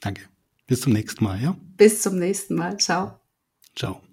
danke. 0.00 0.22
Bis 0.66 0.80
zum 0.80 0.92
nächsten 0.92 1.22
Mal, 1.22 1.40
ja? 1.40 1.56
Bis 1.76 2.02
zum 2.02 2.18
nächsten 2.18 2.54
Mal. 2.54 2.78
Ciao. 2.78 3.20
Ciao. 3.76 4.05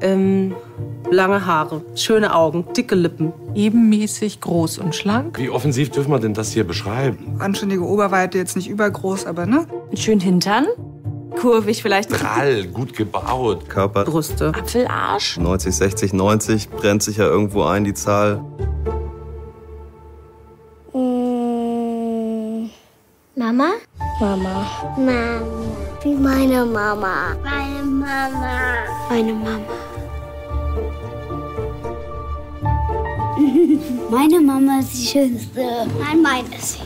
Ähm, 0.00 0.54
lange 1.10 1.44
Haare, 1.46 1.82
schöne 1.94 2.34
Augen, 2.34 2.64
dicke 2.76 2.94
Lippen. 2.94 3.32
Ebenmäßig 3.54 4.40
groß 4.40 4.78
und 4.78 4.94
schlank. 4.94 5.38
Wie 5.38 5.50
offensiv 5.50 5.90
dürfen 5.90 6.10
wir 6.10 6.18
denn 6.18 6.34
das 6.34 6.52
hier 6.52 6.64
beschreiben? 6.64 7.36
Anständige 7.38 7.84
Oberweite, 7.84 8.38
jetzt 8.38 8.56
nicht 8.56 8.68
übergroß, 8.68 9.26
aber 9.26 9.46
ne? 9.46 9.66
Schön 9.94 10.20
Hintern. 10.20 10.66
Kurvig 11.40 11.82
vielleicht. 11.82 12.10
Prall, 12.10 12.66
gut 12.66 12.94
gebaut. 12.94 13.68
Körper. 13.68 14.04
Brüste. 14.04 14.48
Apfelarsch. 14.48 15.38
90, 15.38 15.74
60, 15.74 16.12
90. 16.12 16.70
Brennt 16.70 17.02
sich 17.02 17.18
ja 17.18 17.26
irgendwo 17.26 17.62
ein, 17.64 17.84
die 17.84 17.94
Zahl. 17.94 18.42
Mmh. 20.92 22.70
Mama? 23.36 23.70
Mama. 24.20 24.66
Mama. 24.96 25.42
Wie 26.02 26.14
meine 26.14 26.64
Mama. 26.64 27.36
Meine 27.44 27.82
Mama. 27.84 28.58
Meine 29.08 29.32
Mama. 29.32 29.87
Meine 34.10 34.40
Mama 34.40 34.80
ist 34.80 34.92
die 34.94 35.06
schönste. 35.06 35.60
Nein, 35.98 36.22
meine 36.22 36.56
ist 36.56 36.72
sie. 36.74 36.82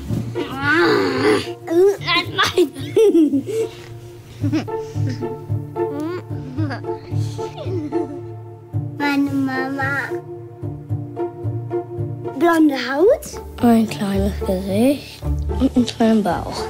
Nein, 1.98 2.26
meine. 2.36 3.42
Meine 8.98 9.30
Mama. 9.30 9.92
Blonde 12.38 12.74
Haut. 12.74 13.40
Ein 13.62 13.88
kleines 13.88 14.32
Gesicht 14.40 15.22
und 15.60 15.76
einen 15.76 15.86
kleinen 15.86 16.22
Bauch. 16.22 16.64